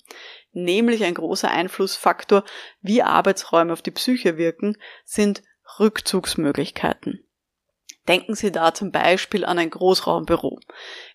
Nämlich 0.53 1.05
ein 1.05 1.15
großer 1.15 1.51
Einflussfaktor, 1.51 2.43
wie 2.81 3.03
Arbeitsräume 3.03 3.73
auf 3.73 3.83
die 3.83 3.93
Psyche 3.93 4.39
wirken, 4.39 4.77
sind 5.05 5.43
Rückzugsmöglichkeiten. 5.79 7.23
Denken 8.09 8.35
Sie 8.35 8.53
da 8.53 8.73
zum 8.73 8.93
Beispiel 8.93 9.45
an 9.45 9.59
ein 9.59 9.71
Großraumbüro. 9.71 10.61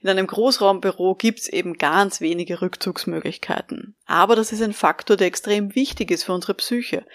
In 0.02 0.10
einem 0.10 0.28
Großraumbüro 0.28 1.16
gibt 1.16 1.40
es 1.40 1.48
eben 1.48 1.78
ganz 1.78 2.22
wenige 2.22 2.62
Rückzugsmöglichkeiten. 2.62 3.96
Aber 4.12 4.36
das 4.36 4.52
ist 4.52 4.62
ein 4.62 4.74
Faktor, 4.74 5.16
der 5.16 5.28
extrem 5.28 5.74
wichtig 5.74 6.12
ist 6.12 6.26
für 6.26 6.34
unsere 6.34 6.54
Psyche. 6.54 7.06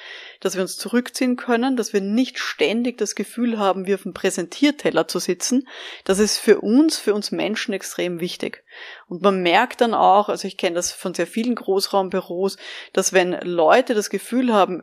Dass 0.41 0.55
wir 0.55 0.63
uns 0.63 0.79
zurückziehen 0.79 1.37
können, 1.37 1.77
dass 1.77 1.93
wir 1.93 2.01
nicht 2.01 2.39
ständig 2.39 2.97
das 2.97 3.15
Gefühl 3.15 3.59
haben, 3.59 3.87
wie 3.87 3.93
auf 3.93 4.05
dem 4.05 4.15
Präsentierteller 4.15 5.07
zu 5.07 5.19
sitzen. 5.19 5.69
Das 6.05 6.19
ist 6.19 6.39
für 6.39 6.63
uns, 6.63 6.97
für 6.97 7.13
uns 7.13 7.33
Menschen 7.33 7.75
extrem 7.75 8.21
wichtig. 8.21 8.65
Und 9.09 9.21
man 9.21 9.43
merkt 9.43 9.83
dann 9.83 9.93
auch, 9.93 10.31
also 10.31 10.49
ich 10.49 10.57
kenne 10.57 10.77
das 10.77 10.91
von 10.91 11.13
sehr 11.13 11.27
vielen 11.27 11.55
Großraumbüros, 11.55 12.57
dass 12.95 13.13
wenn 13.13 13.33
Leute 13.43 13.93
das 13.93 14.09
Gefühl 14.09 14.55
haben, 14.55 14.81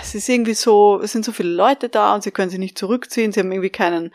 es 0.00 0.14
ist 0.14 0.30
irgendwie 0.30 0.54
so, 0.54 0.98
es 1.02 1.12
sind 1.12 1.26
so 1.26 1.32
viele 1.32 1.52
Leute 1.52 1.90
da 1.90 2.14
und 2.14 2.22
sie 2.22 2.30
können 2.30 2.48
sich 2.48 2.58
nicht 2.58 2.78
zurückziehen, 2.78 3.32
sie 3.32 3.40
haben 3.40 3.52
irgendwie 3.52 3.68
keinen, 3.68 4.14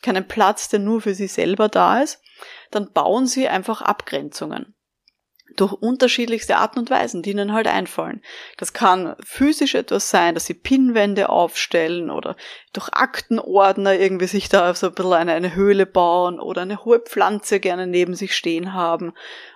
keinen 0.00 0.28
Platz, 0.28 0.68
der 0.68 0.78
nur 0.78 1.00
für 1.00 1.14
sie 1.16 1.26
selber 1.26 1.68
da 1.68 2.02
ist, 2.02 2.22
dann 2.70 2.92
bauen 2.92 3.26
sie 3.26 3.48
einfach 3.48 3.82
Abgrenzungen 3.82 4.76
durch 5.56 5.72
unterschiedlichste 5.72 6.56
Arten 6.56 6.78
und 6.78 6.90
Weisen, 6.90 7.22
die 7.22 7.30
ihnen 7.30 7.52
halt 7.52 7.66
einfallen. 7.66 8.22
Das 8.56 8.72
kann 8.72 9.16
physisch 9.24 9.74
etwas 9.74 10.10
sein, 10.10 10.34
dass 10.34 10.46
sie 10.46 10.54
Pinnwände 10.54 11.28
aufstellen 11.28 12.10
oder 12.10 12.36
durch 12.72 12.88
Aktenordner 12.92 13.94
irgendwie 13.94 14.26
sich 14.26 14.48
da 14.48 14.74
so 14.74 14.88
ein 14.88 14.94
bisschen 14.94 15.12
eine, 15.12 15.32
eine 15.32 15.54
Höhle 15.54 15.86
bauen 15.86 16.40
oder 16.40 16.62
eine 16.62 16.84
hohe 16.84 17.00
Pflanze 17.00 17.60
gerne 17.60 17.86
neben 17.86 18.14
sich 18.14 18.34
stehen 18.36 18.72
haben. 18.72 19.12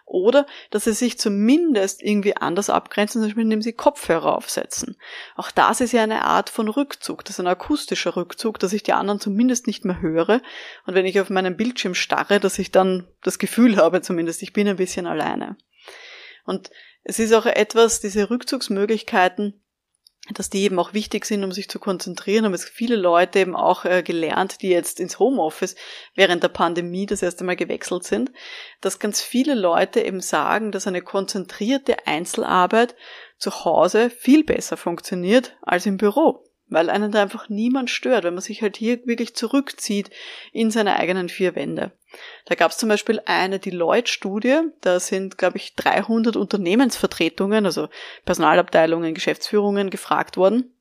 Oder 0.09 0.47
dass 0.71 0.85
sie 0.85 0.95
sich 0.95 1.19
zumindest 1.19 2.03
irgendwie 2.03 2.35
anders 2.35 2.71
abgrenzen, 2.71 3.21
zum 3.21 3.29
Beispiel 3.29 3.43
indem 3.43 3.61
sie 3.61 3.75
Kopfhörer 3.75 4.37
aufsetzen. 4.37 4.97
Auch 5.37 5.51
das 5.51 5.83
ist 5.83 5.93
ja 5.93 6.03
eine 6.03 6.25
Art 6.25 6.49
von 6.49 6.69
Rückzug. 6.69 7.27
Das 7.27 7.35
ist 7.35 7.41
ein 7.41 7.47
akustischer 7.47 8.17
Rückzug, 8.17 8.59
dass 8.59 8.73
ich 8.73 8.83
die 8.83 8.95
anderen 8.95 9.21
zumindest 9.21 9.67
nicht 9.67 9.85
mehr 9.85 10.01
höre. 10.01 10.41
Und 10.87 10.95
wenn 10.95 11.05
ich 11.05 11.21
auf 11.21 11.29
meinen 11.29 11.59
Bildschirm 11.59 11.95
starre, 11.95 12.41
dass 12.41 12.59
ich 12.59 12.73
dann 12.73 13.07
das 13.23 13.39
Gefühl 13.39 13.77
habe, 13.77 14.01
zumindest 14.01 14.43
ich 14.43 14.55
bin 14.55 14.67
ein 14.67 14.77
bisschen 14.77 15.07
alleine. 15.07 15.57
Und 16.49 16.71
es 17.05 17.19
ist 17.19 17.35
auch 17.35 17.45
etwas, 17.45 18.01
diese 18.01 18.31
Rückzugsmöglichkeiten, 18.31 19.63
dass 20.33 20.49
die 20.49 20.63
eben 20.63 20.79
auch 20.79 20.95
wichtig 20.95 21.27
sind, 21.27 21.45
um 21.45 21.53
sich 21.53 21.69
zu 21.69 21.79
konzentrieren, 21.79 22.47
haben 22.47 22.55
es 22.55 22.65
viele 22.65 22.97
Leute 22.97 23.41
eben 23.41 23.55
auch 23.55 23.85
äh, 23.85 24.03
gelernt, 24.03 24.63
die 24.63 24.71
jetzt 24.71 24.99
ins 24.99 25.19
Homeoffice 25.19 25.77
während 26.15 26.43
der 26.43 26.49
Pandemie 26.49 27.05
das 27.05 27.21
erste 27.21 27.45
Mal 27.45 27.57
gewechselt 27.57 28.05
sind, 28.05 28.33
dass 28.81 28.99
ganz 28.99 29.21
viele 29.21 29.55
Leute 29.55 30.01
eben 30.01 30.23
sagen, 30.23 30.73
dass 30.73 30.87
eine 30.87 31.03
konzentrierte 31.03 32.07
Einzelarbeit 32.07 32.97
zu 33.37 33.67
Hause 33.67 34.09
viel 34.09 34.43
besser 34.43 34.79
funktioniert 34.79 35.55
als 35.61 35.85
im 35.85 35.99
Büro 35.99 36.48
weil 36.68 36.90
einen 36.90 37.12
da 37.12 37.22
einfach 37.22 37.48
niemand 37.48 37.90
stört, 37.90 38.24
wenn 38.24 38.35
man 38.35 38.42
sich 38.42 38.62
halt 38.62 38.76
hier 38.76 39.04
wirklich 39.07 39.35
zurückzieht 39.35 40.11
in 40.52 40.70
seine 40.70 40.96
eigenen 40.96 41.28
vier 41.28 41.54
Wände. 41.54 41.92
Da 42.46 42.54
gab 42.54 42.70
es 42.70 42.78
zum 42.78 42.88
Beispiel 42.88 43.20
eine 43.26 43.59
Deloitte-Studie, 43.59 44.61
da 44.81 45.00
sind, 45.00 45.38
glaube 45.38 45.59
ich, 45.59 45.74
300 45.74 46.37
Unternehmensvertretungen, 46.37 47.66
also 47.66 47.88
Personalabteilungen, 48.24 49.14
Geschäftsführungen 49.14 49.90
gefragt 49.90 50.37
worden. 50.37 50.72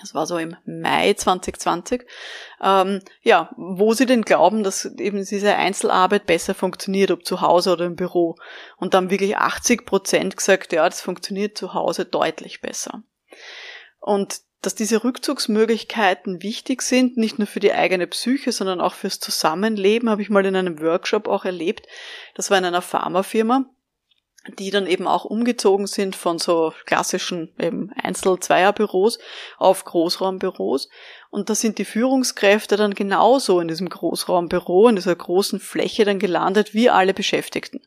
Das 0.00 0.14
war 0.14 0.26
so 0.26 0.36
im 0.36 0.56
Mai 0.66 1.14
2020. 1.14 2.04
Ähm, 2.62 3.00
ja, 3.22 3.50
wo 3.56 3.94
sie 3.94 4.06
denn 4.06 4.22
glauben, 4.22 4.62
dass 4.62 4.84
eben 4.84 5.24
diese 5.24 5.54
Einzelarbeit 5.54 6.26
besser 6.26 6.54
funktioniert, 6.54 7.10
ob 7.10 7.24
zu 7.24 7.40
Hause 7.40 7.72
oder 7.72 7.86
im 7.86 7.96
Büro. 7.96 8.36
Und 8.76 8.94
dann 8.94 9.10
wirklich 9.10 9.36
80 9.36 9.86
Prozent 9.86 10.36
gesagt, 10.36 10.72
ja, 10.72 10.84
das 10.88 11.00
funktioniert 11.00 11.56
zu 11.56 11.72
Hause 11.72 12.04
deutlich 12.04 12.60
besser. 12.60 13.02
Und 14.00 14.40
dass 14.62 14.74
diese 14.74 15.04
Rückzugsmöglichkeiten 15.04 16.42
wichtig 16.42 16.82
sind, 16.82 17.16
nicht 17.16 17.38
nur 17.38 17.46
für 17.46 17.60
die 17.60 17.72
eigene 17.72 18.06
Psyche, 18.06 18.52
sondern 18.52 18.80
auch 18.80 18.94
fürs 18.94 19.20
Zusammenleben, 19.20 20.10
habe 20.10 20.22
ich 20.22 20.30
mal 20.30 20.44
in 20.44 20.56
einem 20.56 20.80
Workshop 20.80 21.28
auch 21.28 21.44
erlebt. 21.44 21.86
Das 22.34 22.50
war 22.50 22.58
in 22.58 22.64
einer 22.64 22.82
Pharmafirma, 22.82 23.66
die 24.58 24.70
dann 24.70 24.86
eben 24.86 25.06
auch 25.06 25.24
umgezogen 25.24 25.86
sind 25.86 26.16
von 26.16 26.38
so 26.38 26.72
klassischen 26.84 27.54
eben 27.60 27.92
Einzel-Zweier-Büros 28.02 29.18
auf 29.58 29.84
Großraumbüros. 29.84 30.88
Und 31.30 31.50
da 31.50 31.54
sind 31.54 31.78
die 31.78 31.84
Führungskräfte 31.84 32.76
dann 32.76 32.94
genauso 32.94 33.60
in 33.60 33.68
diesem 33.68 33.88
Großraumbüro, 33.88 34.88
in 34.88 34.96
dieser 34.96 35.14
großen 35.14 35.60
Fläche 35.60 36.04
dann 36.04 36.18
gelandet 36.18 36.74
wie 36.74 36.90
alle 36.90 37.14
Beschäftigten. 37.14 37.82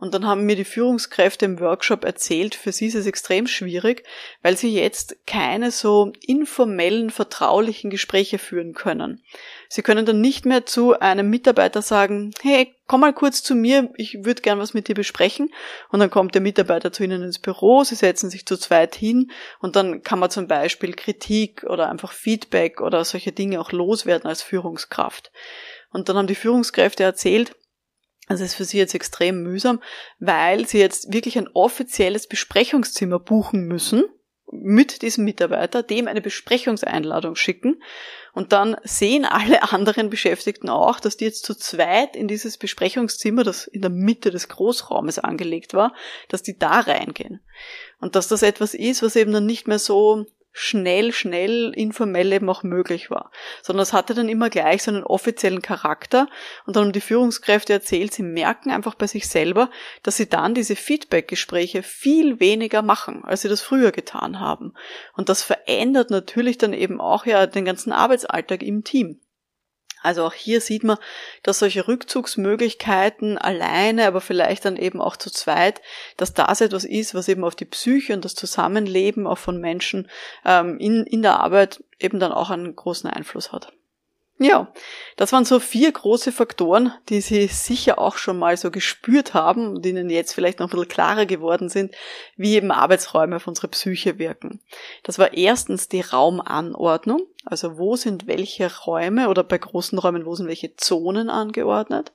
Und 0.00 0.14
dann 0.14 0.26
haben 0.26 0.44
mir 0.46 0.54
die 0.54 0.64
Führungskräfte 0.64 1.44
im 1.44 1.58
Workshop 1.58 2.04
erzählt, 2.04 2.54
für 2.54 2.70
sie 2.70 2.86
ist 2.86 2.94
es 2.94 3.06
extrem 3.06 3.48
schwierig, 3.48 4.04
weil 4.42 4.56
sie 4.56 4.72
jetzt 4.72 5.16
keine 5.26 5.72
so 5.72 6.12
informellen, 6.24 7.10
vertraulichen 7.10 7.90
Gespräche 7.90 8.38
führen 8.38 8.74
können. 8.74 9.24
Sie 9.68 9.82
können 9.82 10.06
dann 10.06 10.20
nicht 10.20 10.46
mehr 10.46 10.66
zu 10.66 10.98
einem 11.00 11.28
Mitarbeiter 11.30 11.82
sagen, 11.82 12.32
hey, 12.42 12.74
komm 12.86 13.00
mal 13.00 13.12
kurz 13.12 13.42
zu 13.42 13.56
mir, 13.56 13.90
ich 13.96 14.24
würde 14.24 14.40
gern 14.40 14.60
was 14.60 14.72
mit 14.72 14.86
dir 14.86 14.94
besprechen. 14.94 15.52
Und 15.90 15.98
dann 15.98 16.10
kommt 16.10 16.34
der 16.34 16.42
Mitarbeiter 16.42 16.92
zu 16.92 17.02
Ihnen 17.02 17.22
ins 17.22 17.40
Büro, 17.40 17.82
Sie 17.82 17.96
setzen 17.96 18.30
sich 18.30 18.46
zu 18.46 18.56
zweit 18.56 18.94
hin 18.94 19.32
und 19.60 19.74
dann 19.74 20.02
kann 20.02 20.20
man 20.20 20.30
zum 20.30 20.46
Beispiel 20.46 20.94
Kritik 20.94 21.64
oder 21.64 21.90
einfach 21.90 22.12
Feedback 22.12 22.80
oder 22.80 23.04
solche 23.04 23.32
Dinge 23.32 23.60
auch 23.60 23.72
loswerden 23.72 24.28
als 24.28 24.42
Führungskraft. 24.42 25.32
Und 25.90 26.08
dann 26.08 26.16
haben 26.16 26.26
die 26.26 26.34
Führungskräfte 26.34 27.02
erzählt, 27.02 27.54
Das 28.28 28.40
ist 28.40 28.54
für 28.54 28.64
sie 28.64 28.78
jetzt 28.78 28.94
extrem 28.94 29.42
mühsam, 29.42 29.82
weil 30.18 30.66
sie 30.66 30.78
jetzt 30.78 31.12
wirklich 31.12 31.38
ein 31.38 31.48
offizielles 31.48 32.26
Besprechungszimmer 32.26 33.18
buchen 33.18 33.66
müssen 33.66 34.04
mit 34.50 35.02
diesem 35.02 35.24
Mitarbeiter, 35.24 35.82
dem 35.82 36.08
eine 36.08 36.20
Besprechungseinladung 36.20 37.36
schicken 37.36 37.82
und 38.32 38.52
dann 38.52 38.76
sehen 38.84 39.24
alle 39.24 39.62
anderen 39.72 40.10
Beschäftigten 40.10 40.68
auch, 40.68 41.00
dass 41.00 41.16
die 41.16 41.24
jetzt 41.24 41.44
zu 41.44 41.54
zweit 41.54 42.16
in 42.16 42.28
dieses 42.28 42.56
Besprechungszimmer, 42.56 43.44
das 43.44 43.66
in 43.66 43.82
der 43.82 43.90
Mitte 43.90 44.30
des 44.30 44.48
Großraumes 44.48 45.18
angelegt 45.18 45.74
war, 45.74 45.94
dass 46.28 46.42
die 46.42 46.58
da 46.58 46.80
reingehen. 46.80 47.40
Und 48.00 48.14
dass 48.14 48.28
das 48.28 48.42
etwas 48.42 48.74
ist, 48.74 49.02
was 49.02 49.16
eben 49.16 49.32
dann 49.32 49.46
nicht 49.46 49.66
mehr 49.66 49.78
so 49.78 50.26
schnell, 50.58 51.12
schnell, 51.12 51.72
informell 51.74 52.32
eben 52.32 52.48
auch 52.48 52.62
möglich 52.62 53.10
war. 53.10 53.30
Sondern 53.62 53.82
es 53.82 53.92
hatte 53.92 54.14
dann 54.14 54.28
immer 54.28 54.50
gleich 54.50 54.82
so 54.82 54.90
einen 54.90 55.04
offiziellen 55.04 55.62
Charakter 55.62 56.28
und 56.66 56.74
dann 56.74 56.86
haben 56.86 56.92
die 56.92 57.00
Führungskräfte 57.00 57.72
erzählt, 57.72 58.12
sie 58.12 58.22
merken 58.22 58.70
einfach 58.70 58.94
bei 58.94 59.06
sich 59.06 59.28
selber, 59.28 59.70
dass 60.02 60.16
sie 60.16 60.28
dann 60.28 60.54
diese 60.54 60.76
Feedback-Gespräche 60.76 61.82
viel 61.82 62.40
weniger 62.40 62.82
machen, 62.82 63.24
als 63.24 63.42
sie 63.42 63.48
das 63.48 63.60
früher 63.60 63.92
getan 63.92 64.40
haben. 64.40 64.74
Und 65.16 65.28
das 65.28 65.42
verändert 65.42 66.10
natürlich 66.10 66.58
dann 66.58 66.72
eben 66.72 67.00
auch 67.00 67.24
ja 67.24 67.46
den 67.46 67.64
ganzen 67.64 67.92
Arbeitsalltag 67.92 68.62
im 68.62 68.84
Team. 68.84 69.20
Also 70.02 70.24
auch 70.24 70.32
hier 70.32 70.60
sieht 70.60 70.84
man, 70.84 70.98
dass 71.42 71.58
solche 71.58 71.88
Rückzugsmöglichkeiten 71.88 73.38
alleine, 73.38 74.06
aber 74.06 74.20
vielleicht 74.20 74.64
dann 74.64 74.76
eben 74.76 75.00
auch 75.00 75.16
zu 75.16 75.30
zweit, 75.30 75.80
dass 76.16 76.34
das 76.34 76.60
etwas 76.60 76.84
ist, 76.84 77.14
was 77.14 77.28
eben 77.28 77.44
auf 77.44 77.56
die 77.56 77.64
Psyche 77.64 78.14
und 78.14 78.24
das 78.24 78.34
Zusammenleben 78.34 79.26
auch 79.26 79.38
von 79.38 79.60
Menschen 79.60 80.08
ähm, 80.44 80.78
in, 80.78 81.04
in 81.04 81.22
der 81.22 81.40
Arbeit 81.40 81.82
eben 81.98 82.20
dann 82.20 82.32
auch 82.32 82.50
einen 82.50 82.74
großen 82.74 83.10
Einfluss 83.10 83.52
hat. 83.52 83.72
Ja, 84.40 84.72
das 85.16 85.32
waren 85.32 85.44
so 85.44 85.58
vier 85.58 85.90
große 85.90 86.30
Faktoren, 86.30 86.92
die 87.08 87.20
Sie 87.20 87.48
sicher 87.48 87.98
auch 87.98 88.16
schon 88.16 88.38
mal 88.38 88.56
so 88.56 88.70
gespürt 88.70 89.34
haben 89.34 89.74
und 89.74 89.84
Ihnen 89.84 90.10
jetzt 90.10 90.32
vielleicht 90.32 90.60
noch 90.60 90.68
ein 90.68 90.70
bisschen 90.70 90.86
klarer 90.86 91.26
geworden 91.26 91.68
sind, 91.68 91.96
wie 92.36 92.54
eben 92.54 92.70
Arbeitsräume 92.70 93.36
auf 93.36 93.48
unsere 93.48 93.66
Psyche 93.66 94.20
wirken. 94.20 94.60
Das 95.02 95.18
war 95.18 95.34
erstens 95.34 95.88
die 95.88 96.02
Raumanordnung, 96.02 97.22
also 97.44 97.78
wo 97.78 97.96
sind 97.96 98.28
welche 98.28 98.70
Räume 98.84 99.28
oder 99.28 99.42
bei 99.42 99.58
großen 99.58 99.98
Räumen, 99.98 100.24
wo 100.24 100.36
sind 100.36 100.46
welche 100.46 100.76
Zonen 100.76 101.30
angeordnet. 101.30 102.12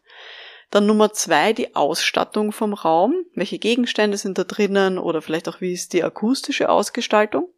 Dann 0.72 0.86
Nummer 0.86 1.12
zwei, 1.12 1.52
die 1.52 1.76
Ausstattung 1.76 2.52
vom 2.52 2.74
Raum. 2.74 3.14
Welche 3.36 3.60
Gegenstände 3.60 4.18
sind 4.18 4.38
da 4.38 4.44
drinnen 4.44 4.98
oder 4.98 5.22
vielleicht 5.22 5.48
auch 5.50 5.62
wie 5.62 5.74
ist 5.74 5.94
die 5.94 6.04
akustische 6.04 6.70
Ausgestaltung. 6.70 7.50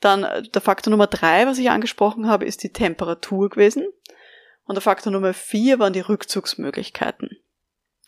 Dann 0.00 0.24
äh, 0.24 0.42
der 0.42 0.62
Faktor 0.62 0.90
Nummer 0.90 1.06
drei, 1.06 1.46
was 1.46 1.58
ich 1.58 1.70
angesprochen 1.70 2.28
habe, 2.28 2.44
ist 2.44 2.62
die 2.62 2.72
Temperatur 2.72 3.50
gewesen. 3.50 3.86
Und 4.64 4.74
der 4.74 4.82
Faktor 4.82 5.12
Nummer 5.12 5.32
vier 5.32 5.78
waren 5.78 5.92
die 5.92 6.00
Rückzugsmöglichkeiten. 6.00 7.38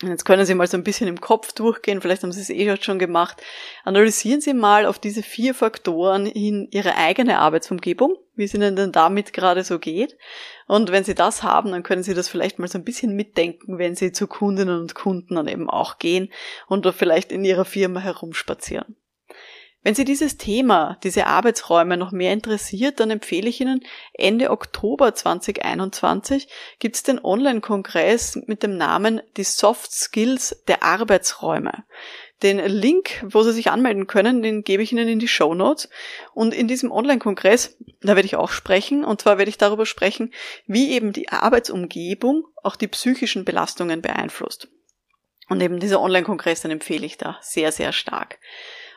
Und 0.02 0.10
jetzt 0.10 0.24
können 0.24 0.46
Sie 0.46 0.54
mal 0.54 0.68
so 0.68 0.76
ein 0.76 0.84
bisschen 0.84 1.08
im 1.08 1.20
Kopf 1.20 1.52
durchgehen, 1.52 2.00
vielleicht 2.00 2.22
haben 2.22 2.30
Sie 2.30 2.40
es 2.40 2.50
eh 2.50 2.76
schon 2.80 3.00
gemacht. 3.00 3.42
Analysieren 3.82 4.40
Sie 4.40 4.54
mal 4.54 4.86
auf 4.86 5.00
diese 5.00 5.24
vier 5.24 5.54
Faktoren 5.54 6.26
in 6.26 6.68
Ihre 6.70 6.94
eigene 6.94 7.38
Arbeitsumgebung, 7.38 8.16
wie 8.36 8.44
es 8.44 8.54
Ihnen 8.54 8.76
denn 8.76 8.92
damit 8.92 9.32
gerade 9.32 9.64
so 9.64 9.80
geht. 9.80 10.16
Und 10.68 10.92
wenn 10.92 11.02
Sie 11.02 11.16
das 11.16 11.42
haben, 11.42 11.72
dann 11.72 11.82
können 11.82 12.04
Sie 12.04 12.14
das 12.14 12.28
vielleicht 12.28 12.60
mal 12.60 12.68
so 12.68 12.78
ein 12.78 12.84
bisschen 12.84 13.16
mitdenken, 13.16 13.78
wenn 13.78 13.96
Sie 13.96 14.12
zu 14.12 14.28
Kundinnen 14.28 14.80
und 14.80 14.94
Kunden 14.94 15.34
dann 15.34 15.48
eben 15.48 15.68
auch 15.68 15.98
gehen 15.98 16.32
und 16.68 16.86
vielleicht 16.94 17.32
in 17.32 17.44
Ihrer 17.44 17.64
Firma 17.64 17.98
herumspazieren. 17.98 18.94
Wenn 19.82 19.94
Sie 19.94 20.04
dieses 20.04 20.36
Thema, 20.36 20.98
diese 21.04 21.26
Arbeitsräume 21.26 21.96
noch 21.96 22.10
mehr 22.10 22.32
interessiert, 22.32 22.98
dann 22.98 23.10
empfehle 23.10 23.48
ich 23.48 23.60
Ihnen, 23.60 23.84
Ende 24.12 24.50
Oktober 24.50 25.14
2021 25.14 26.48
gibt 26.80 26.96
es 26.96 27.04
den 27.04 27.24
Online-Kongress 27.24 28.40
mit 28.46 28.64
dem 28.64 28.76
Namen 28.76 29.20
Die 29.36 29.44
Soft 29.44 29.92
Skills 29.92 30.64
der 30.66 30.82
Arbeitsräume. 30.82 31.84
Den 32.42 32.58
Link, 32.58 33.24
wo 33.30 33.42
Sie 33.42 33.52
sich 33.52 33.70
anmelden 33.70 34.08
können, 34.08 34.42
den 34.42 34.62
gebe 34.62 34.82
ich 34.82 34.92
Ihnen 34.92 35.08
in 35.08 35.20
die 35.20 35.28
Show 35.28 35.54
Notes. 35.54 35.88
Und 36.34 36.54
in 36.54 36.66
diesem 36.66 36.90
Online-Kongress, 36.90 37.76
da 38.00 38.16
werde 38.16 38.26
ich 38.26 38.36
auch 38.36 38.50
sprechen. 38.50 39.04
Und 39.04 39.20
zwar 39.20 39.38
werde 39.38 39.48
ich 39.48 39.58
darüber 39.58 39.86
sprechen, 39.86 40.32
wie 40.66 40.90
eben 40.90 41.12
die 41.12 41.28
Arbeitsumgebung 41.28 42.44
auch 42.62 42.74
die 42.76 42.88
psychischen 42.88 43.44
Belastungen 43.44 44.02
beeinflusst. 44.02 44.68
Und 45.48 45.60
eben 45.60 45.80
dieser 45.80 46.00
Online-Kongress, 46.00 46.62
den 46.62 46.72
empfehle 46.72 47.06
ich 47.06 47.16
da 47.16 47.38
sehr, 47.42 47.72
sehr 47.72 47.92
stark. 47.92 48.38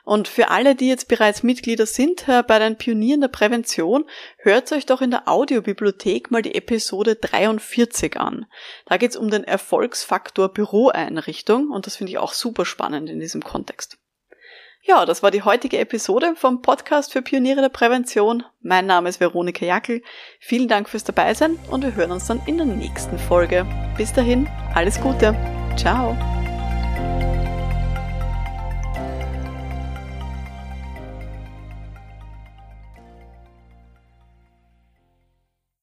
Und 0.04 0.28
für 0.28 0.50
alle, 0.50 0.76
die 0.76 0.88
jetzt 0.88 1.08
bereits 1.08 1.44
Mitglieder 1.44 1.86
sind 1.86 2.28
äh, 2.28 2.44
bei 2.44 2.60
den 2.60 2.78
Pionieren 2.78 3.22
der 3.22 3.28
Prävention, 3.28 4.06
hört 4.38 4.72
euch 4.72 4.86
doch 4.86 5.02
in 5.02 5.12
der 5.12 5.28
Audiobibliothek 5.28 6.32
mal 6.32 6.42
die 6.42 6.56
Episode 6.56 7.16
43 7.16 8.18
an. 8.18 8.46
Da 8.86 8.98
geht 8.98 9.12
es 9.12 9.18
um 9.18 9.30
den 9.30 9.44
Erfolgsfaktor 9.44 10.50
Büroeinrichtung 10.50 11.70
und 11.70 11.86
das 11.86 11.98
finde 11.98 12.12
ich 12.12 12.18
auch 12.18 12.34
super 12.34 12.66
spannend 12.66 13.10
in 13.10 13.20
diesem 13.20 13.44
Kontext. 13.44 13.98
Ja, 14.84 15.06
das 15.06 15.22
war 15.22 15.30
die 15.30 15.44
heutige 15.44 15.78
Episode 15.78 16.34
vom 16.36 16.64
Podcast 16.64 17.14
für 17.14 17.22
Pioniere 17.22 17.62
der 17.62 17.70
Prävention. 17.70 18.44
Mein 18.62 18.88
Name 18.88 19.10
ist 19.10 19.20
Veronika 19.20 19.64
Jackel. 19.64 20.02
Vielen 20.40 20.68
Dank 20.68 20.90
fürs 20.90 21.04
Dabeisein 21.04 21.60
und 21.70 21.84
wir 21.84 21.94
hören 21.94 22.12
uns 22.12 22.26
dann 22.26 22.42
in 22.48 22.58
der 22.58 22.66
nächsten 22.66 23.20
Folge. 23.20 23.68
Bis 23.96 24.12
dahin, 24.12 24.50
alles 24.74 25.00
Gute. 25.00 25.36
Ciao. 25.78 26.18